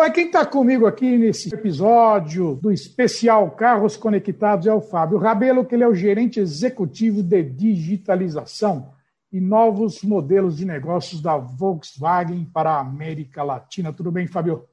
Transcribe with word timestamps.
Bom, 0.00 0.10
quem 0.12 0.28
está 0.28 0.46
comigo 0.46 0.86
aqui 0.86 1.18
nesse 1.18 1.54
episódio 1.54 2.54
do 2.54 2.72
especial 2.72 3.50
Carros 3.50 3.98
Conectados 3.98 4.66
é 4.66 4.72
o 4.72 4.80
Fábio 4.80 5.18
Rabelo, 5.18 5.62
que 5.62 5.74
ele 5.74 5.84
é 5.84 5.86
o 5.86 5.94
gerente 5.94 6.40
executivo 6.40 7.22
de 7.22 7.42
digitalização 7.42 8.94
e 9.30 9.38
novos 9.38 10.02
modelos 10.02 10.56
de 10.56 10.64
negócios 10.64 11.20
da 11.20 11.36
Volkswagen 11.36 12.46
para 12.46 12.70
a 12.70 12.80
América 12.80 13.42
Latina. 13.42 13.92
Tudo 13.92 14.10
bem, 14.10 14.26
Fábio? 14.26 14.64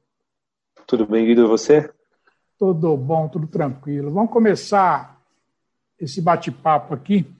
Tudo 0.86 1.06
bem, 1.06 1.26
Guido, 1.26 1.44
e 1.44 1.46
você? 1.46 1.90
Tudo 2.58 2.96
bom, 2.96 3.28
tudo 3.28 3.46
tranquilo. 3.46 4.10
Vamos 4.10 4.32
começar 4.32 5.20
esse 6.00 6.22
bate-papo 6.22 6.94
aqui. 6.94 7.30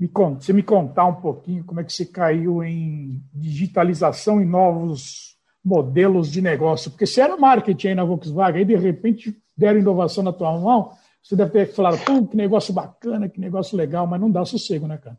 Me 0.00 0.08
conta, 0.08 0.40
você 0.40 0.54
me 0.54 0.62
contar 0.62 1.04
um 1.04 1.16
pouquinho 1.16 1.64
como 1.64 1.80
é 1.80 1.84
que 1.84 1.92
você 1.92 2.06
caiu 2.06 2.64
em 2.64 3.22
digitalização 3.34 4.40
e 4.40 4.46
novos 4.46 5.33
modelos 5.64 6.30
de 6.30 6.42
negócio. 6.42 6.90
Porque 6.90 7.06
se 7.06 7.20
era 7.20 7.36
marketing 7.36 7.88
aí 7.88 7.94
na 7.94 8.04
Volkswagen, 8.04 8.58
aí 8.58 8.64
de 8.64 8.76
repente 8.76 9.36
deram 9.56 9.78
inovação 9.78 10.22
na 10.22 10.32
tua 10.32 10.52
mão, 10.58 10.92
você 11.22 11.34
deve 11.34 11.50
ter 11.52 11.72
falado, 11.72 12.04
pô, 12.04 12.26
que 12.26 12.36
negócio 12.36 12.74
bacana, 12.74 13.28
que 13.28 13.40
negócio 13.40 13.76
legal, 13.76 14.06
mas 14.06 14.20
não 14.20 14.30
dá 14.30 14.44
sossego, 14.44 14.86
né, 14.86 14.98
cara? 14.98 15.16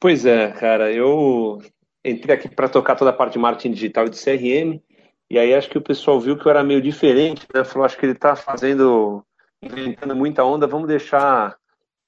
Pois 0.00 0.24
é, 0.24 0.50
cara, 0.52 0.90
eu 0.90 1.60
entrei 2.04 2.34
aqui 2.34 2.48
para 2.48 2.68
tocar 2.68 2.96
toda 2.96 3.10
a 3.10 3.12
parte 3.12 3.34
de 3.34 3.38
marketing 3.38 3.72
digital 3.72 4.06
e 4.06 4.10
de 4.10 4.16
CRM, 4.16 4.80
e 5.30 5.38
aí 5.38 5.54
acho 5.54 5.68
que 5.68 5.78
o 5.78 5.82
pessoal 5.82 6.18
viu 6.20 6.36
que 6.36 6.46
eu 6.46 6.50
era 6.50 6.64
meio 6.64 6.80
diferente, 6.80 7.46
né? 7.54 7.64
Falou, 7.64 7.84
acho 7.84 7.96
que 7.96 8.04
ele 8.04 8.12
está 8.12 8.34
fazendo, 8.34 9.24
inventando 9.62 10.16
muita 10.16 10.44
onda, 10.44 10.66
vamos 10.66 10.88
deixar 10.88 11.56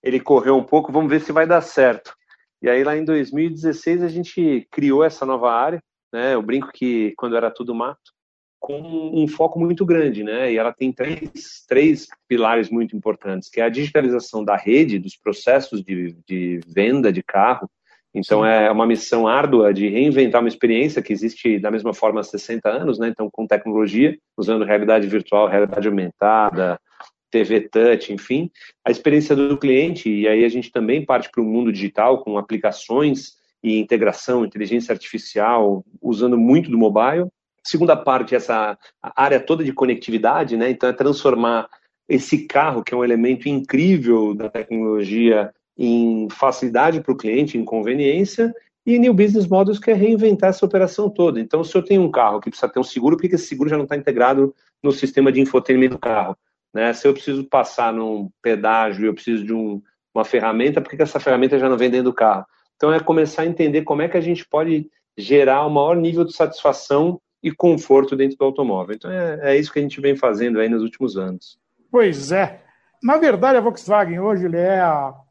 ele 0.03 0.21
correr 0.21 0.51
um 0.51 0.63
pouco, 0.63 0.93
vamos 0.93 1.11
ver 1.11 1.21
se 1.21 1.33
vai 1.33 1.47
dar 1.47 1.61
certo. 1.61 2.15
E 2.61 2.69
aí 2.69 2.83
lá 2.83 2.97
em 2.97 3.05
2016 3.05 4.03
a 4.03 4.09
gente 4.09 4.67
criou 4.71 5.05
essa 5.05 5.25
nova 5.25 5.53
área, 5.53 5.83
né? 6.15 6.33
Eu 6.33 6.41
brinco 6.41 6.71
que 6.73 7.13
quando 7.17 7.37
era 7.37 7.51
tudo 7.51 7.75
mato, 7.75 8.15
com 8.61 8.81
um 9.13 9.27
foco 9.27 9.59
muito 9.59 9.85
grande, 9.85 10.23
né? 10.23 10.53
E 10.53 10.57
ela 10.57 10.73
tem 10.73 10.93
três, 10.93 11.65
três 11.69 12.07
pilares 12.29 12.71
muito 12.71 12.97
importantes, 12.97 13.51
que 13.51 13.61
é 13.61 13.65
a 13.65 13.69
digitalização 13.69 14.45
da 14.45 14.57
rede, 14.57 15.01
dos 15.01 15.17
processos 15.17 15.83
de, 15.83 16.17
de 16.27 16.61
venda 16.67 17.13
de 17.13 17.21
carro. 17.21 17.69
Então 18.15 18.43
Sim. 18.43 18.49
é 18.49 18.71
uma 18.71 18.87
missão 18.87 19.27
árdua 19.27 19.75
de 19.75 19.89
reinventar 19.89 20.41
uma 20.41 20.49
experiência 20.49 21.03
que 21.03 21.13
existe 21.13 21.59
da 21.59 21.69
mesma 21.69 21.93
forma 21.93 22.21
há 22.21 22.25
60 22.25 22.69
anos, 22.71 22.97
né? 22.97 23.09
Então 23.09 23.29
com 23.31 23.45
tecnologia, 23.45 24.17
usando 24.37 24.65
realidade 24.65 25.09
virtual, 25.09 25.49
realidade 25.49 25.89
aumentada, 25.89 26.81
TV 27.29 27.69
touch, 27.69 28.13
enfim, 28.13 28.49
a 28.87 28.91
experiência 28.93 29.35
do 29.35 29.59
cliente. 29.59 30.09
E 30.09 30.29
aí 30.29 30.45
a 30.45 30.49
gente 30.49 30.71
também 30.71 31.05
parte 31.05 31.29
para 31.29 31.43
o 31.43 31.45
mundo 31.45 31.73
digital 31.73 32.23
com 32.23 32.39
aplicações 32.39 33.43
e 33.65 33.81
integração, 33.81 34.45
inteligência 34.45 34.93
artificial, 34.93 35.83
usando 36.03 36.37
muito 36.37 36.71
do 36.71 36.77
mobile. 36.77 37.29
Segunda 37.65 37.97
parte, 37.97 38.35
essa 38.35 38.77
área 39.03 39.41
toda 39.41 39.65
de 39.65 39.73
conectividade, 39.73 40.55
né? 40.55 40.69
Então, 40.69 40.87
é 40.87 40.93
transformar 40.93 41.67
esse 42.07 42.47
carro, 42.47 42.85
que 42.85 42.93
é 42.93 42.97
um 42.97 43.03
elemento 43.03 43.49
incrível 43.49 44.35
da 44.35 44.51
tecnologia, 44.51 45.51
em 45.79 46.29
facilidade 46.31 47.01
para 47.01 47.13
o 47.13 47.17
cliente, 47.17 47.57
em 47.57 47.65
conveniência, 47.65 48.55
e 48.87 48.99
New 48.99 49.15
Business 49.15 49.47
Models, 49.47 49.79
que 49.79 49.91
é 49.91 49.95
reinventar 49.95 50.51
essa 50.51 50.67
operação 50.67 51.09
toda. 51.09 51.41
Então, 51.41 51.65
se 51.65 51.75
eu 51.75 51.83
tenho 51.83 52.03
um 52.03 52.11
carro 52.11 52.41
que 52.41 52.51
precisa 52.51 52.71
ter 52.71 52.79
um 52.79 52.85
seguro, 52.85 53.17
por 53.17 53.27
que 53.27 53.35
esse 53.35 53.47
seguro 53.47 53.71
já 53.71 53.79
não 53.79 53.85
está 53.85 53.97
integrado 53.97 54.55
no 54.83 54.93
sistema 54.93 55.33
de 55.33 55.41
infotainment 55.41 55.89
do 55.89 55.99
carro? 55.99 56.37
Né? 56.73 56.93
Se 56.93 57.09
eu 57.09 57.15
preciso 57.15 57.45
passar 57.45 57.95
num 57.95 58.29
pedágio 58.43 59.07
eu 59.07 59.15
preciso 59.15 59.43
de 59.43 59.55
um, 59.55 59.81
uma 60.15 60.25
ferramenta, 60.25 60.83
por 60.83 60.95
que 60.95 61.03
essa 61.03 61.19
ferramenta 61.19 61.59
já 61.59 61.67
não 61.67 61.79
vem 61.79 61.89
dentro 61.89 62.11
do 62.11 62.15
carro? 62.15 62.45
Então, 62.77 62.93
é 62.93 63.01
começar 63.01 63.43
a 63.43 63.47
entender 63.47 63.83
como 63.83 64.03
é 64.03 64.09
que 64.09 64.17
a 64.17 64.21
gente 64.21 64.47
pode 64.47 64.91
gerar 65.17 65.67
o 65.67 65.71
maior 65.71 65.97
nível 65.97 66.25
de 66.25 66.35
satisfação 66.35 67.21
e 67.43 67.51
conforto 67.51 68.17
dentro 68.17 68.37
do 68.39 68.45
automóvel. 68.45 68.97
Então, 68.97 69.11
é, 69.11 69.55
é 69.55 69.59
isso 69.59 69.73
que 69.73 69.79
a 69.79 69.83
gente 69.83 70.01
vem 70.01 70.17
fazendo 70.17 70.59
aí 70.59 70.69
nos 70.69 70.83
últimos 70.83 71.17
anos. 71.17 71.59
Pois 71.91 72.33
é. 72.33 72.63
Na 73.03 73.19
verdade, 73.19 73.59
a 73.59 73.61
Volkswagen 73.61 74.19
hoje 74.19 74.47
é 74.57 74.83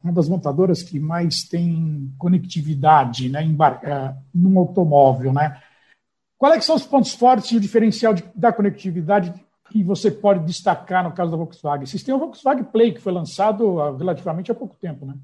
uma 0.02 0.12
das 0.12 0.28
montadoras 0.28 0.80
que 0.80 1.00
mais 1.00 1.42
tem 1.42 2.08
conectividade 2.16 3.28
né, 3.28 3.40
é, 3.82 4.14
num 4.32 4.56
automóvel. 4.60 5.32
Né? 5.32 5.60
Quais 6.38 6.56
é 6.56 6.60
são 6.60 6.76
os 6.76 6.86
pontos 6.86 7.12
fortes 7.14 7.50
e 7.50 7.56
o 7.56 7.60
diferencial 7.60 8.14
de, 8.14 8.22
da 8.32 8.52
conectividade 8.52 9.34
que 9.70 9.82
você 9.82 10.08
pode 10.08 10.44
destacar 10.46 11.02
no 11.02 11.12
caso 11.12 11.32
da 11.32 11.36
Volkswagen? 11.36 11.84
Vocês 11.84 12.04
têm 12.04 12.14
o 12.14 12.18
Volkswagen 12.18 12.62
Play, 12.62 12.92
que 12.92 13.00
foi 13.00 13.12
lançado 13.12 13.96
relativamente 13.96 14.52
há 14.52 14.54
pouco 14.54 14.76
tempo, 14.76 15.04
né? 15.04 15.14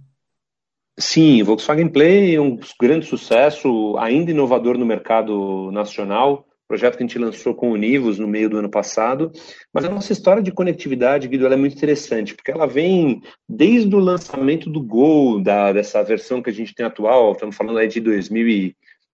Sim, 0.99 1.43
Volkswagen 1.43 1.89
Play 1.89 2.35
é 2.35 2.41
um 2.41 2.59
grande 2.81 3.07
sucesso, 3.07 3.97
ainda 3.99 4.31
inovador 4.31 4.77
no 4.77 4.85
mercado 4.85 5.71
nacional, 5.73 6.47
projeto 6.71 6.97
que 6.97 7.03
a 7.03 7.07
gente 7.07 7.19
lançou 7.19 7.53
com 7.53 7.71
o 7.71 7.73
Univos 7.73 8.21
no 8.21 8.29
meio 8.29 8.49
do 8.49 8.57
ano 8.57 8.71
passado, 8.71 9.33
mas 9.75 9.85
a 9.85 9.89
nossa 9.89 10.13
história 10.13 10.41
de 10.41 10.53
conectividade, 10.53 11.27
Guido, 11.27 11.49
é 11.49 11.57
muito 11.57 11.77
interessante, 11.77 12.33
porque 12.33 12.53
ela 12.53 12.65
vem 12.65 13.21
desde 13.49 13.93
o 13.93 13.99
lançamento 13.99 14.71
do 14.71 14.81
Gol, 14.81 15.43
da, 15.43 15.73
dessa 15.73 16.01
versão 16.05 16.41
que 16.41 16.49
a 16.49 16.53
gente 16.53 16.73
tem 16.73 16.87
atual, 16.87 17.33
estamos 17.33 17.57
falando 17.57 17.79
aí 17.79 17.89
de 17.89 18.01
2000 18.01 18.73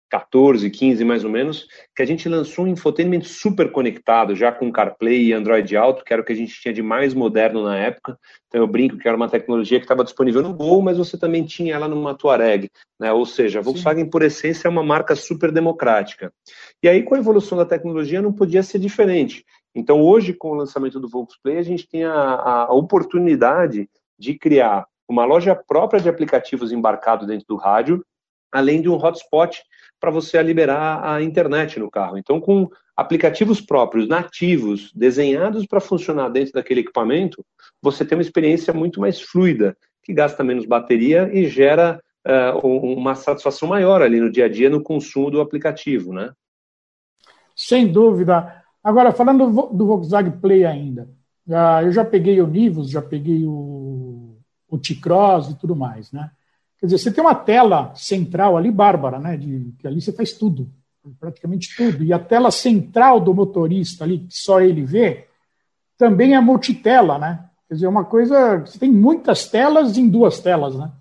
14, 0.08 0.70
15 0.70 1.04
mais 1.04 1.24
ou 1.24 1.30
menos, 1.30 1.66
que 1.94 2.02
a 2.02 2.06
gente 2.06 2.28
lançou 2.28 2.64
um 2.64 2.68
infotainment 2.68 3.22
super 3.22 3.70
conectado, 3.72 4.34
já 4.34 4.52
com 4.52 4.70
CarPlay 4.70 5.26
e 5.26 5.32
Android 5.32 5.76
Auto, 5.76 6.04
que 6.04 6.12
era 6.12 6.22
o 6.22 6.24
que 6.24 6.32
a 6.32 6.36
gente 6.36 6.60
tinha 6.60 6.72
de 6.72 6.82
mais 6.82 7.12
moderno 7.14 7.62
na 7.62 7.76
época. 7.76 8.18
Então 8.46 8.60
eu 8.60 8.66
brinco 8.66 8.96
que 8.96 9.08
era 9.08 9.16
uma 9.16 9.28
tecnologia 9.28 9.78
que 9.78 9.84
estava 9.84 10.04
disponível 10.04 10.42
no 10.42 10.54
Gol, 10.54 10.80
mas 10.82 10.98
você 10.98 11.18
também 11.18 11.44
tinha 11.44 11.74
ela 11.74 11.88
numa 11.88 12.14
Touareg, 12.14 12.70
né? 13.00 13.12
Ou 13.12 13.26
seja, 13.26 13.58
a 13.58 13.62
Volkswagen 13.62 14.04
Sim. 14.04 14.10
por 14.10 14.22
essência 14.22 14.68
é 14.68 14.70
uma 14.70 14.82
marca 14.82 15.16
super 15.16 15.50
democrática. 15.50 16.32
E 16.82 16.88
aí 16.88 17.02
com 17.02 17.14
a 17.14 17.18
evolução 17.18 17.58
da 17.58 17.64
tecnologia 17.64 18.22
não 18.22 18.32
podia 18.32 18.62
ser 18.62 18.78
diferente. 18.78 19.44
Então 19.74 20.00
hoje 20.00 20.32
com 20.32 20.50
o 20.50 20.54
lançamento 20.54 21.00
do 21.00 21.08
Volksplay 21.08 21.58
a 21.58 21.62
gente 21.62 21.88
tem 21.88 22.04
a, 22.04 22.12
a 22.12 22.72
oportunidade 22.72 23.88
de 24.18 24.34
criar 24.38 24.86
uma 25.08 25.24
loja 25.24 25.54
própria 25.54 26.00
de 26.00 26.08
aplicativos 26.08 26.72
embarcado 26.72 27.26
dentro 27.26 27.46
do 27.48 27.56
rádio, 27.56 28.04
além 28.52 28.80
de 28.80 28.88
um 28.88 28.94
hotspot 28.94 29.62
para 30.00 30.10
você 30.10 30.40
liberar 30.42 31.04
a 31.04 31.22
internet 31.22 31.78
no 31.78 31.90
carro. 31.90 32.18
Então, 32.18 32.40
com 32.40 32.68
aplicativos 32.96 33.60
próprios, 33.60 34.08
nativos, 34.08 34.92
desenhados 34.94 35.66
para 35.66 35.80
funcionar 35.80 36.28
dentro 36.28 36.52
daquele 36.54 36.80
equipamento, 36.80 37.44
você 37.82 38.04
tem 38.04 38.16
uma 38.16 38.22
experiência 38.22 38.72
muito 38.72 39.00
mais 39.00 39.20
fluida, 39.20 39.76
que 40.02 40.12
gasta 40.12 40.42
menos 40.42 40.64
bateria 40.64 41.28
e 41.32 41.46
gera 41.46 42.00
uh, 42.26 42.66
uma 42.66 43.14
satisfação 43.14 43.68
maior 43.68 44.02
ali 44.02 44.20
no 44.20 44.30
dia 44.30 44.46
a 44.46 44.48
dia 44.48 44.70
no 44.70 44.82
consumo 44.82 45.30
do 45.30 45.40
aplicativo, 45.40 46.12
né? 46.12 46.32
Sem 47.54 47.90
dúvida. 47.90 48.62
Agora, 48.82 49.12
falando 49.12 49.46
do 49.72 49.86
Volkswagen 49.86 50.38
Play 50.38 50.64
ainda, 50.64 51.08
eu 51.82 51.92
já 51.92 52.04
peguei 52.04 52.40
o 52.40 52.46
Nivus, 52.46 52.90
já 52.90 53.00
peguei 53.00 53.44
o, 53.46 54.36
o 54.68 54.78
T-Cross 54.78 55.50
e 55.50 55.58
tudo 55.58 55.74
mais, 55.74 56.12
né? 56.12 56.30
Quer 56.86 56.94
dizer, 56.94 56.98
você 56.98 57.12
tem 57.12 57.24
uma 57.24 57.34
tela 57.34 57.92
central 57.96 58.56
ali, 58.56 58.70
bárbara, 58.70 59.18
né? 59.18 59.36
De, 59.36 59.72
que 59.78 59.88
ali 59.88 60.00
você 60.00 60.12
faz 60.12 60.32
tudo, 60.32 60.70
praticamente 61.18 61.74
tudo. 61.76 62.04
E 62.04 62.12
a 62.12 62.18
tela 62.18 62.52
central 62.52 63.18
do 63.18 63.34
motorista 63.34 64.04
ali, 64.04 64.20
que 64.20 64.36
só 64.36 64.60
ele 64.60 64.84
vê, 64.84 65.26
também 65.98 66.36
é 66.36 66.40
multitela, 66.40 67.18
né? 67.18 67.44
Quer 67.66 67.74
dizer, 67.74 67.86
é 67.86 67.88
uma 67.88 68.04
coisa. 68.04 68.58
Você 68.58 68.78
tem 68.78 68.90
muitas 68.90 69.48
telas 69.48 69.98
em 69.98 70.08
duas 70.08 70.38
telas, 70.38 70.76
né? 70.76 70.92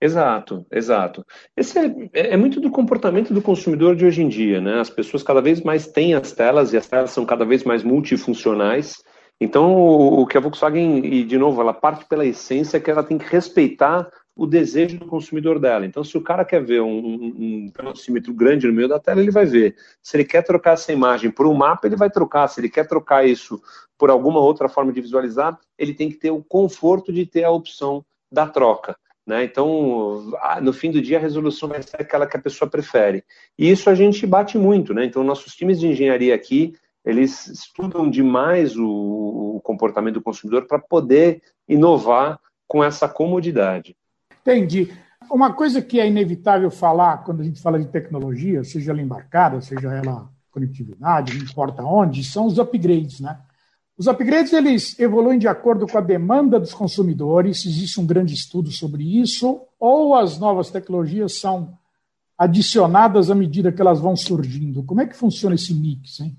Exato, 0.00 0.64
exato. 0.72 1.26
Esse 1.54 1.78
é, 1.78 1.84
é, 2.14 2.32
é, 2.32 2.36
muito 2.38 2.58
do 2.58 2.70
comportamento 2.70 3.34
do 3.34 3.42
consumidor 3.42 3.94
de 3.94 4.06
hoje 4.06 4.22
em 4.22 4.28
dia, 4.28 4.58
né? 4.58 4.80
As 4.80 4.88
pessoas 4.88 5.22
cada 5.22 5.42
vez 5.42 5.60
mais 5.62 5.86
têm 5.86 6.14
as 6.14 6.32
telas 6.32 6.72
e 6.72 6.78
as 6.78 6.86
telas 6.86 7.10
são 7.10 7.26
cada 7.26 7.44
vez 7.44 7.64
mais 7.64 7.82
multifuncionais. 7.82 8.94
Então, 9.38 9.74
o, 9.74 10.22
o 10.22 10.26
que 10.26 10.38
a 10.38 10.40
Volkswagen, 10.40 11.04
e 11.04 11.22
de 11.22 11.36
novo, 11.36 11.60
ela 11.60 11.74
parte 11.74 12.06
pela 12.06 12.24
essência 12.24 12.80
que 12.80 12.90
ela 12.90 13.02
tem 13.02 13.18
que 13.18 13.30
respeitar 13.30 14.08
o 14.40 14.46
desejo 14.46 14.98
do 14.98 15.04
consumidor 15.04 15.58
dela. 15.58 15.84
Então, 15.84 16.02
se 16.02 16.16
o 16.16 16.22
cara 16.22 16.46
quer 16.46 16.64
ver 16.64 16.80
um, 16.80 16.88
um 16.88 17.70
velocímetro 17.76 18.32
grande 18.32 18.66
no 18.66 18.72
meio 18.72 18.88
da 18.88 18.98
tela, 18.98 19.20
ele 19.20 19.30
vai 19.30 19.44
ver. 19.44 19.76
Se 20.02 20.16
ele 20.16 20.24
quer 20.24 20.42
trocar 20.42 20.72
essa 20.72 20.90
imagem 20.90 21.30
por 21.30 21.46
um 21.46 21.52
mapa, 21.52 21.86
ele 21.86 21.94
vai 21.94 22.08
trocar. 22.08 22.48
Se 22.48 22.58
ele 22.58 22.70
quer 22.70 22.88
trocar 22.88 23.22
isso 23.22 23.60
por 23.98 24.08
alguma 24.08 24.40
outra 24.40 24.66
forma 24.66 24.94
de 24.94 25.00
visualizar, 25.02 25.60
ele 25.76 25.92
tem 25.92 26.08
que 26.08 26.16
ter 26.16 26.30
o 26.30 26.42
conforto 26.42 27.12
de 27.12 27.26
ter 27.26 27.44
a 27.44 27.50
opção 27.50 28.02
da 28.32 28.46
troca. 28.46 28.96
Né? 29.26 29.44
Então, 29.44 30.32
no 30.62 30.72
fim 30.72 30.90
do 30.90 31.02
dia, 31.02 31.18
a 31.18 31.20
resolução 31.20 31.68
vai 31.68 31.82
ser 31.82 32.00
aquela 32.00 32.26
que 32.26 32.38
a 32.38 32.40
pessoa 32.40 32.70
prefere. 32.70 33.22
E 33.58 33.70
isso 33.70 33.90
a 33.90 33.94
gente 33.94 34.26
bate 34.26 34.56
muito. 34.56 34.94
Né? 34.94 35.04
Então, 35.04 35.22
nossos 35.22 35.54
times 35.54 35.78
de 35.78 35.86
engenharia 35.86 36.34
aqui, 36.34 36.72
eles 37.04 37.46
estudam 37.46 38.08
demais 38.08 38.74
o, 38.74 38.88
o 39.56 39.60
comportamento 39.62 40.14
do 40.14 40.22
consumidor 40.22 40.66
para 40.66 40.78
poder 40.78 41.42
inovar 41.68 42.40
com 42.66 42.82
essa 42.82 43.06
comodidade. 43.06 43.94
Entendi. 44.40 44.92
Uma 45.30 45.52
coisa 45.52 45.80
que 45.80 46.00
é 46.00 46.08
inevitável 46.08 46.70
falar 46.70 47.18
quando 47.18 47.40
a 47.40 47.44
gente 47.44 47.60
fala 47.60 47.78
de 47.78 47.86
tecnologia, 47.86 48.64
seja 48.64 48.90
ela 48.90 49.00
embarcada, 49.00 49.60
seja 49.60 49.92
ela 49.92 50.28
conectividade, 50.50 51.36
não 51.36 51.44
importa 51.44 51.82
onde, 51.82 52.24
são 52.24 52.46
os 52.46 52.58
upgrades, 52.58 53.20
né? 53.20 53.38
Os 53.96 54.06
upgrades 54.06 54.52
eles 54.52 54.98
evoluem 54.98 55.38
de 55.38 55.46
acordo 55.46 55.86
com 55.86 55.98
a 55.98 56.00
demanda 56.00 56.58
dos 56.58 56.72
consumidores. 56.72 57.66
Existe 57.66 58.00
um 58.00 58.06
grande 58.06 58.32
estudo 58.32 58.70
sobre 58.70 59.20
isso, 59.20 59.60
ou 59.78 60.14
as 60.14 60.38
novas 60.38 60.70
tecnologias 60.70 61.38
são 61.38 61.78
adicionadas 62.38 63.30
à 63.30 63.34
medida 63.34 63.70
que 63.70 63.80
elas 63.80 64.00
vão 64.00 64.16
surgindo. 64.16 64.82
Como 64.82 65.02
é 65.02 65.06
que 65.06 65.14
funciona 65.14 65.54
esse 65.54 65.74
mix, 65.74 66.18
hein? 66.20 66.34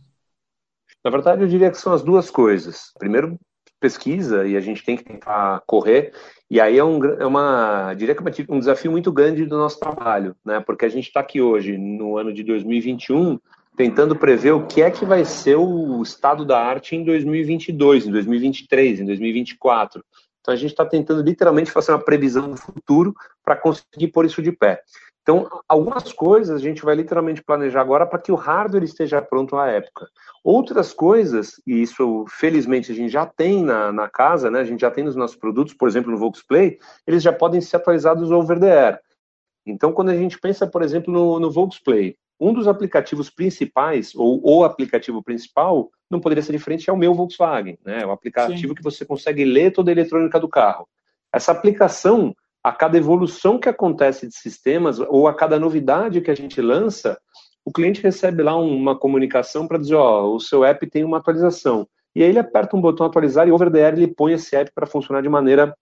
Na 1.06 1.12
verdade, 1.12 1.44
eu 1.44 1.47
diria 1.47 1.69
que 1.69 1.77
são 1.77 1.94
as 1.94 2.01
duas 2.01 2.31
coisas. 2.31 2.92
Primeiro, 2.97 3.39
pesquisa 3.80 4.47
e 4.47 4.57
a 4.57 4.59
gente 4.59 4.83
tem 4.83 4.97
que 4.97 5.04
tentar 5.04 5.62
correr. 5.68 6.13
E 6.51 6.59
aí 6.59 6.77
é, 6.77 6.83
um, 6.83 7.01
é 7.06 7.25
uma, 7.25 7.94
diria 7.94 8.13
que 8.13 8.21
é 8.21 8.45
um 8.50 8.59
desafio 8.59 8.92
muito 8.92 9.09
grande 9.09 9.45
do 9.45 9.57
nosso 9.57 9.80
trabalho, 9.80 10.36
né? 10.44 10.59
Porque 10.59 10.83
a 10.83 10.89
gente 10.89 11.07
está 11.07 11.21
aqui 11.21 11.42
hoje, 11.42 11.77
no 11.77 12.18
ano 12.18 12.33
de 12.33 12.44
2021, 12.44 13.39
tentando 13.77 14.18
prever 14.18 14.51
o 14.51 14.68
que 14.68 14.81
é 14.81 14.92
que 14.92 15.06
vai 15.06 15.24
ser 15.24 15.56
o 15.56 16.01
estado 16.01 16.44
da 16.44 16.62
arte 16.62 16.94
em 16.94 17.06
2022, 17.06 18.07
em 18.07 18.12
2023, 18.12 19.00
em 19.00 19.06
2024. 19.06 20.03
Então 20.42 20.53
a 20.53 20.57
gente 20.57 20.71
está 20.71 20.86
tentando 20.86 21.21
literalmente 21.21 21.71
fazer 21.71 21.94
uma 21.94 22.03
previsão 22.03 22.50
do 22.50 22.57
futuro 22.57 23.15
para 23.45 23.56
conseguir 23.56 24.09
pôr 24.09 24.25
isso 24.25 24.42
de 24.42 24.51
pé. 24.51 24.81
Então, 25.21 25.47
algumas 25.68 26.12
coisas 26.12 26.56
a 26.56 26.63
gente 26.63 26.83
vai 26.83 26.95
literalmente 26.95 27.44
planejar 27.44 27.81
agora 27.81 28.07
para 28.07 28.18
que 28.18 28.31
o 28.31 28.35
hardware 28.35 28.83
esteja 28.83 29.21
pronto 29.21 29.56
à 29.56 29.68
época. 29.68 30.07
Outras 30.44 30.94
coisas, 30.94 31.62
e 31.65 31.81
isso 31.81 32.25
felizmente 32.27 32.91
a 32.91 32.95
gente 32.95 33.12
já 33.12 33.25
tem 33.25 33.63
na, 33.63 33.91
na 33.91 34.09
casa, 34.09 34.50
né? 34.50 34.59
a 34.59 34.63
gente 34.63 34.81
já 34.81 34.89
tem 34.89 35.03
nos 35.03 35.15
nossos 35.15 35.38
produtos, 35.38 35.75
por 35.75 35.88
exemplo 35.88 36.12
no 36.12 36.18
Volksplay, 36.18 36.79
eles 37.06 37.21
já 37.21 37.31
podem 37.31 37.62
ser 37.62 37.75
atualizados 37.75 38.31
over 38.31 38.59
the 38.59 38.88
air. 38.88 39.00
Então, 39.63 39.94
quando 39.94 40.09
a 40.09 40.15
gente 40.15 40.39
pensa, 40.39 40.65
por 40.65 40.81
exemplo, 40.81 41.13
no, 41.13 41.39
no 41.39 41.51
Volksplay, 41.51 42.18
um 42.39 42.51
dos 42.51 42.68
aplicativos 42.68 43.29
principais, 43.29 44.15
ou 44.15 44.41
o 44.44 44.63
aplicativo 44.63 45.21
principal, 45.21 45.91
não 46.09 46.19
poderia 46.19 46.41
ser 46.41 46.53
diferente, 46.53 46.89
é 46.89 46.94
o 46.94 46.97
meu 46.97 47.13
Volkswagen, 47.13 47.77
né? 47.85 48.01
É 48.01 48.06
o 48.06 48.09
aplicativo 48.09 48.69
Sim. 48.69 48.73
que 48.73 48.81
você 48.81 49.06
consegue 49.06 49.45
ler 49.45 49.71
toda 49.71 49.91
a 49.91 49.94
eletrônica 49.94 50.39
do 50.39 50.50
carro. 50.50 50.88
Essa 51.31 51.51
aplicação, 51.51 52.35
a 52.63 52.71
cada 52.71 52.97
evolução 52.97 53.57
que 53.59 53.69
acontece 53.69 54.27
de 54.27 54.35
sistemas, 54.35 54.99
ou 54.99 55.27
a 55.27 55.33
cada 55.33 55.59
novidade 55.59 56.21
que 56.21 56.31
a 56.31 56.35
gente 56.35 56.61
lança, 56.61 57.19
o 57.65 57.71
cliente 57.71 58.01
recebe 58.01 58.43
lá 58.43 58.55
uma 58.55 58.97
comunicação 58.97 59.67
para 59.67 59.77
dizer, 59.77 59.95
ó, 59.95 60.33
o 60.33 60.39
seu 60.39 60.63
app 60.63 60.85
tem 60.89 61.03
uma 61.03 61.17
atualização. 61.17 61.87
E 62.15 62.23
aí 62.23 62.29
ele 62.29 62.39
aperta 62.39 62.75
um 62.75 62.81
botão 62.81 63.05
atualizar 63.05 63.47
e 63.47 63.51
over 63.51 63.71
the 63.71 63.83
air 63.83 63.93
ele 63.93 64.07
põe 64.07 64.33
esse 64.33 64.55
app 64.55 64.71
para 64.73 64.85
funcionar 64.85 65.21
de 65.21 65.29
maneira 65.29 65.75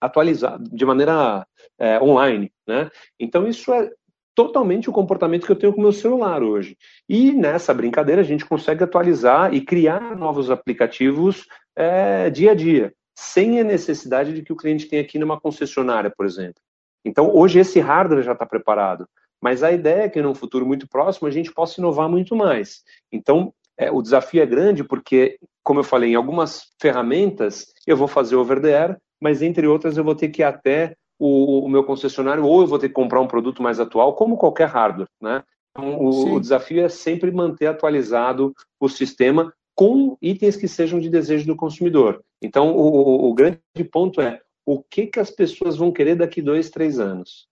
atualizada, 0.00 0.64
de 0.70 0.84
maneira 0.84 1.46
é, 1.78 2.00
online, 2.00 2.52
né? 2.66 2.90
Então 3.18 3.46
isso 3.46 3.72
é 3.72 3.90
totalmente 4.34 4.90
o 4.90 4.92
comportamento 4.92 5.46
que 5.46 5.52
eu 5.52 5.56
tenho 5.56 5.72
com 5.72 5.80
o 5.80 5.82
meu 5.82 5.92
celular 5.92 6.42
hoje. 6.42 6.76
E 7.08 7.32
nessa 7.32 7.72
brincadeira 7.72 8.20
a 8.20 8.24
gente 8.24 8.44
consegue 8.44 8.84
atualizar 8.84 9.54
e 9.54 9.60
criar 9.62 10.14
novos 10.16 10.50
aplicativos 10.50 11.46
é, 11.74 12.28
dia 12.28 12.50
a 12.50 12.54
dia, 12.54 12.92
sem 13.16 13.58
a 13.58 13.64
necessidade 13.64 14.32
de 14.32 14.42
que 14.42 14.52
o 14.52 14.56
cliente 14.56 14.86
tenha 14.86 15.02
aqui 15.02 15.18
numa 15.18 15.40
concessionária, 15.40 16.12
por 16.14 16.26
exemplo. 16.26 16.60
Então 17.04 17.34
hoje 17.34 17.58
esse 17.58 17.80
hardware 17.80 18.22
já 18.22 18.32
está 18.32 18.44
preparado, 18.44 19.08
mas 19.40 19.62
a 19.62 19.72
ideia 19.72 20.02
é 20.02 20.08
que 20.08 20.20
num 20.20 20.34
futuro 20.34 20.66
muito 20.66 20.86
próximo 20.88 21.26
a 21.26 21.30
gente 21.30 21.52
possa 21.52 21.80
inovar 21.80 22.08
muito 22.08 22.36
mais. 22.36 22.82
Então 23.10 23.54
é, 23.78 23.90
o 23.90 24.02
desafio 24.02 24.42
é 24.42 24.46
grande 24.46 24.84
porque, 24.84 25.38
como 25.62 25.80
eu 25.80 25.84
falei, 25.84 26.12
em 26.12 26.14
algumas 26.14 26.72
ferramentas 26.80 27.66
eu 27.86 27.96
vou 27.96 28.08
fazer 28.08 28.36
over 28.36 28.60
the 28.60 28.74
air, 28.74 28.96
mas 29.20 29.40
entre 29.40 29.66
outras 29.66 29.96
eu 29.96 30.04
vou 30.04 30.14
ter 30.14 30.28
que 30.28 30.42
ir 30.42 30.44
até 30.44 30.94
o, 31.18 31.64
o, 31.64 31.68
meu 31.68 31.84
concessionário, 31.84 32.44
ou 32.44 32.60
eu 32.60 32.66
vou 32.66 32.78
ter 32.78 32.88
que 32.88 32.94
comprar 32.94 33.20
um 33.20 33.26
produto 33.26 33.62
mais 33.62 33.80
atual, 33.80 34.14
como 34.14 34.36
qualquer 34.36 34.68
hardware, 34.68 35.08
né? 35.20 35.42
Então, 35.70 35.98
o, 35.98 36.34
o 36.34 36.40
desafio 36.40 36.84
é 36.84 36.88
sempre 36.88 37.30
manter 37.30 37.66
atualizado 37.66 38.54
o 38.80 38.88
sistema 38.88 39.52
com 39.76 40.16
itens 40.22 40.56
que 40.56 40.66
sejam 40.66 40.98
de 40.98 41.10
desejo 41.10 41.46
do 41.46 41.54
consumidor. 41.54 42.24
Então, 42.40 42.74
o, 42.74 43.28
o, 43.28 43.34
grande 43.34 43.60
ponto 43.92 44.22
é 44.22 44.40
o 44.64 44.82
que, 44.82 45.06
que 45.06 45.20
as 45.20 45.30
pessoas 45.30 45.76
vão 45.76 45.92
querer 45.92 46.16
daqui 46.16 46.40
dois, 46.40 46.70
três 46.70 46.98
anos. 46.98 47.46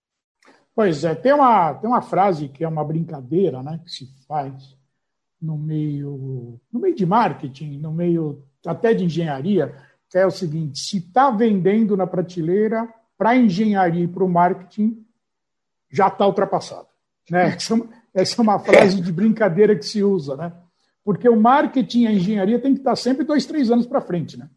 Pois 0.74 1.04
é, 1.04 1.14
tem 1.14 1.34
uma, 1.34 1.74
tem 1.74 1.88
uma 1.88 2.00
frase 2.00 2.48
que 2.48 2.64
é 2.64 2.68
uma 2.68 2.82
brincadeira 2.82 3.62
né, 3.62 3.78
que 3.84 3.90
se 3.90 4.08
faz 4.26 4.74
no 5.40 5.58
meio, 5.58 6.58
no 6.72 6.80
meio 6.80 6.94
de 6.94 7.04
marketing, 7.04 7.78
no 7.78 7.92
meio 7.92 8.42
até 8.66 8.94
de 8.94 9.04
engenharia, 9.04 9.76
que 10.08 10.16
é 10.16 10.26
o 10.26 10.30
seguinte: 10.30 10.78
se 10.78 10.96
está 10.96 11.30
vendendo 11.30 11.94
na 11.94 12.06
prateleira, 12.06 12.88
para 13.18 13.36
engenharia 13.36 14.04
e 14.04 14.08
para 14.08 14.24
o 14.24 14.28
marketing 14.28 15.04
já 15.90 16.08
está 16.08 16.26
ultrapassado. 16.26 16.88
Né? 17.30 17.56
É 18.16 18.20
essa 18.22 18.40
é 18.40 18.42
uma 18.42 18.60
frase 18.60 19.00
de 19.00 19.10
brincadeira 19.10 19.74
que 19.74 19.84
se 19.84 20.04
usa, 20.04 20.36
né? 20.36 20.52
Porque 21.04 21.28
o 21.28 21.36
marketing 21.38 22.02
e 22.02 22.06
a 22.06 22.12
engenharia 22.12 22.58
tem 22.58 22.72
que 22.72 22.80
estar 22.80 22.96
sempre 22.96 23.24
dois, 23.24 23.44
três 23.44 23.70
anos 23.70 23.86
para 23.86 24.00
frente, 24.00 24.38
né? 24.38 24.48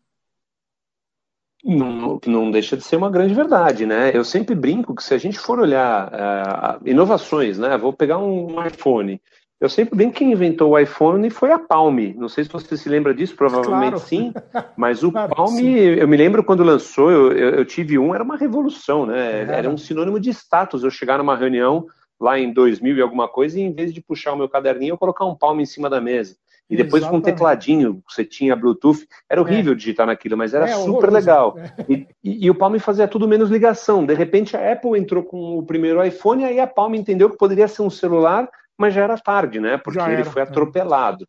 Não, 1.63 2.19
não 2.25 2.49
deixa 2.49 2.77
de 2.77 2.83
ser 2.83 2.95
uma 2.95 3.09
grande 3.09 3.33
verdade, 3.33 3.85
né? 3.85 4.11
Eu 4.13 4.23
sempre 4.23 4.55
brinco 4.55 4.95
que 4.95 5.03
se 5.03 5.13
a 5.13 5.17
gente 5.17 5.37
for 5.37 5.59
olhar 5.59 6.07
uh, 6.07 6.87
inovações, 6.87 7.57
né? 7.57 7.77
Vou 7.77 7.91
pegar 7.91 8.19
um 8.19 8.65
iPhone. 8.65 9.19
Eu 9.59 9.67
sempre 9.67 9.97
bem 9.97 10.11
que 10.11 10.19
quem 10.19 10.31
inventou 10.31 10.71
o 10.71 10.79
iPhone 10.79 11.29
foi 11.31 11.51
a 11.51 11.57
Palm. 11.57 11.97
Não 12.15 12.29
sei 12.29 12.43
se 12.43 12.49
você 12.49 12.77
se 12.77 12.87
lembra 12.87 13.13
disso, 13.13 13.35
provavelmente 13.35 13.93
claro. 13.93 13.99
sim. 13.99 14.31
Mas 14.77 15.01
o 15.01 15.11
claro, 15.11 15.35
Palm, 15.35 15.55
sim. 15.55 15.67
eu 15.67 16.07
me 16.07 16.15
lembro 16.15 16.43
quando 16.43 16.63
lançou, 16.63 17.09
eu, 17.09 17.31
eu, 17.31 17.49
eu, 17.55 17.65
tive 17.65 17.97
um, 17.97 18.13
era 18.13 18.23
uma 18.23 18.37
revolução, 18.37 19.07
né? 19.07 19.41
Era. 19.41 19.55
era 19.55 19.69
um 19.69 19.77
sinônimo 19.77 20.19
de 20.19 20.29
status. 20.29 20.83
Eu 20.83 20.91
chegar 20.91 21.17
numa 21.17 21.35
reunião 21.35 21.87
lá 22.19 22.39
em 22.39 22.51
2000 22.51 22.97
e 22.97 23.01
alguma 23.01 23.27
coisa, 23.27 23.59
e 23.59 23.63
em 23.63 23.71
vez 23.71 23.93
de 23.93 24.01
puxar 24.01 24.33
o 24.33 24.37
meu 24.37 24.49
caderninho, 24.49 24.93
eu 24.93 24.97
colocar 24.97 25.25
um 25.25 25.35
Palm 25.35 25.59
em 25.59 25.65
cima 25.65 25.89
da 25.89 26.01
mesa. 26.01 26.35
E 26.69 26.75
depois 26.75 27.01
Exatamente. 27.01 27.23
com 27.23 27.29
um 27.29 27.33
tecladinho, 27.33 28.03
você 28.09 28.25
tinha 28.25 28.55
Bluetooth, 28.55 29.07
era 29.29 29.39
horrível 29.39 29.71
é. 29.71 29.75
digitar 29.75 30.05
naquilo, 30.05 30.35
mas 30.35 30.53
era 30.53 30.65
é, 30.65 30.73
super 30.73 31.09
legal. 31.09 31.57
É. 31.57 31.85
E, 31.87 32.07
e, 32.21 32.45
e, 32.45 32.49
o 32.49 32.55
Palm 32.55 32.77
fazia 32.77 33.07
tudo 33.07 33.27
menos 33.27 33.49
ligação. 33.49 34.05
De 34.05 34.13
repente 34.13 34.57
a 34.57 34.73
Apple 34.73 34.99
entrou 34.99 35.23
com 35.23 35.57
o 35.57 35.63
primeiro 35.63 36.03
iPhone, 36.03 36.43
aí 36.43 36.59
a 36.59 36.67
Palm 36.67 36.93
entendeu 36.93 37.29
que 37.29 37.37
poderia 37.37 37.69
ser 37.69 37.83
um 37.83 37.89
celular 37.89 38.49
mas 38.77 38.93
já 38.93 39.03
era 39.03 39.17
tarde, 39.17 39.59
né? 39.59 39.77
Porque 39.77 39.99
ele 39.99 40.23
foi 40.23 40.41
é. 40.41 40.45
atropelado. 40.45 41.27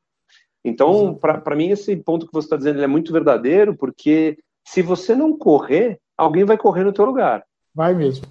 Então, 0.65 1.15
para 1.15 1.57
mim, 1.57 1.71
esse 1.71 1.97
ponto 1.97 2.27
que 2.27 2.33
você 2.33 2.47
está 2.47 2.57
dizendo 2.57 2.83
é 2.83 2.87
muito 2.87 3.13
verdadeiro, 3.13 3.75
porque 3.75 4.37
se 4.67 4.83
você 4.83 5.15
não 5.15 5.37
correr, 5.37 5.99
alguém 6.17 6.45
vai 6.45 6.59
correr 6.59 6.85
no 6.85 6.93
teu 6.93 7.07
lugar. 7.07 7.43
Vai 7.75 7.95
mesmo. 7.95 8.27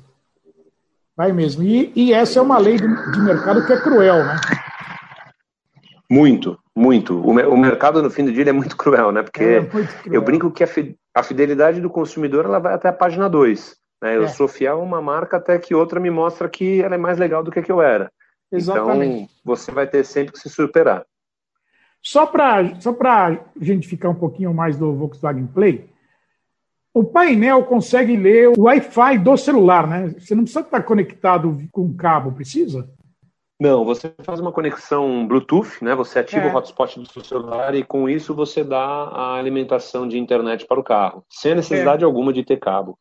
Vai 1.18 1.34
mesmo. 1.34 1.64
E, 1.64 1.92
e 1.96 2.14
essa 2.14 2.38
é 2.38 2.42
uma 2.42 2.60
lei 2.60 2.78
de, 2.78 2.88
de 3.12 3.20
mercado 3.20 3.66
que 3.66 3.74
é 3.74 3.82
cruel, 3.82 4.24
né? 4.24 4.40
Muito, 6.10 6.58
muito. 6.76 7.16
O, 7.20 7.32
o, 7.32 7.58
mercado, 7.58 8.04
no 8.04 8.10
fim 8.12 8.24
do 8.24 8.32
dia, 8.32 8.48
é 8.48 8.52
muito 8.52 8.78
cruel, 8.78 9.12
né? 9.12 9.24
Porque 9.24 9.44
é 9.44 9.70
eu 10.06 10.22
brinco 10.22 10.52
que 10.52 10.64
a, 10.64 11.24
fidelidade 11.24 11.82
do 11.82 11.90
consumidor 11.90 12.46
ela 12.46 12.60
vai 12.60 12.76
até 12.76 12.88
a 12.88 12.94
página 12.94 13.28
2. 13.28 13.76
Né? 14.04 14.16
Eu 14.16 14.26
é. 14.26 14.28
sou 14.28 14.48
fiel 14.48 14.80
a 14.80 14.84
uma 14.84 15.02
marca 15.02 15.38
até 15.38 15.58
que 15.58 15.74
outra 15.74 16.00
me 16.00 16.12
mostra 16.12 16.48
que 16.48 16.82
ela 16.84 16.94
é 16.94 17.00
mais 17.00 17.18
legal 17.18 17.44
do 17.44 17.52
que 17.52 17.64
que 17.64 17.72
eu 17.72 17.82
era. 17.82 18.12
Exatamente. 18.52 19.24
Então, 19.24 19.30
você 19.44 19.72
vai 19.72 19.88
ter 19.88 20.06
sempre 20.06 20.34
que 20.34 20.40
se 20.40 20.50
superar. 20.50 21.04
Só 22.02 22.28
para 22.28 22.80
só 22.80 22.96
a 23.02 23.38
gente 23.60 23.88
ficar 23.88 24.10
um 24.10 24.16
pouquinho 24.16 24.54
mais 24.54 24.78
do 24.78 24.94
Volkswagen 24.94 25.48
Play, 25.48 25.90
o 26.98 27.04
painel 27.04 27.64
consegue 27.64 28.16
ler 28.18 28.50
o 28.50 28.64
Wi-Fi 28.64 29.20
do 29.20 29.38
celular, 29.38 29.88
né? 29.88 30.16
Você 30.18 30.34
não 30.34 30.44
precisa 30.44 30.66
estar 30.66 30.82
conectado 30.82 31.58
com 31.72 31.94
cabo, 31.96 32.32
precisa? 32.32 32.90
Não, 33.60 33.86
você 33.86 34.14
faz 34.24 34.40
uma 34.40 34.52
conexão 34.52 35.28
Bluetooth, 35.28 35.84
né? 35.84 35.94
Você 35.96 36.20
ativa 36.20 36.46
é. 36.46 36.54
o 36.54 36.56
hotspot 36.56 37.00
do 37.00 37.12
seu 37.12 37.24
celular 37.24 37.74
e 37.76 37.84
com 37.84 38.10
isso 38.10 38.34
você 38.34 38.64
dá 38.64 38.80
a 38.80 39.36
alimentação 39.36 40.08
de 40.08 40.18
internet 40.18 40.66
para 40.66 40.80
o 40.80 40.84
carro, 40.84 41.24
sem 41.30 41.56
necessidade 41.56 42.04
é. 42.04 42.06
alguma 42.06 42.34
de 42.34 42.44
ter 42.44 42.58
cabo. 42.58 42.98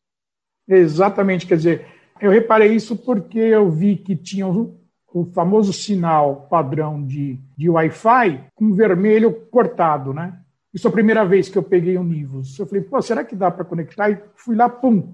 Exatamente, 0.67 1.47
quer 1.47 1.57
dizer, 1.57 1.87
eu 2.19 2.29
reparei 2.29 2.73
isso 2.73 2.95
porque 2.95 3.39
eu 3.39 3.69
vi 3.69 3.95
que 3.95 4.15
tinha 4.15 4.47
o 4.47 5.25
famoso 5.33 5.73
sinal 5.73 6.47
padrão 6.49 7.03
de, 7.03 7.39
de 7.57 7.69
Wi-Fi 7.69 8.45
com 8.53 8.73
vermelho 8.73 9.31
cortado, 9.49 10.13
né? 10.13 10.39
Isso 10.77 10.87
é 10.87 10.91
a 10.91 10.93
primeira 10.93 11.25
vez 11.25 11.49
que 11.49 11.57
eu 11.57 11.63
peguei 11.63 11.97
o 11.97 12.03
Nivus. 12.03 12.59
Eu 12.59 12.67
falei, 12.67 12.83
pô, 12.83 13.01
será 13.01 13.23
que 13.23 13.35
dá 13.35 13.49
para 13.49 13.65
conectar? 13.65 14.11
E 14.11 14.21
fui 14.35 14.55
lá, 14.55 14.69
pum, 14.69 15.11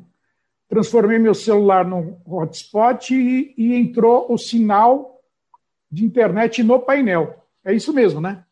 transformei 0.67 1.17
meu 1.17 1.34
celular 1.34 1.86
no 1.86 2.22
hotspot 2.27 3.15
e, 3.15 3.53
e 3.58 3.74
entrou 3.74 4.29
o 4.29 4.38
sinal 4.38 5.22
de 5.89 6.03
internet 6.03 6.62
no 6.62 6.82
painel. 6.82 7.41
É 7.63 7.74
isso 7.74 7.93
mesmo, 7.93 8.20
né? 8.20 8.43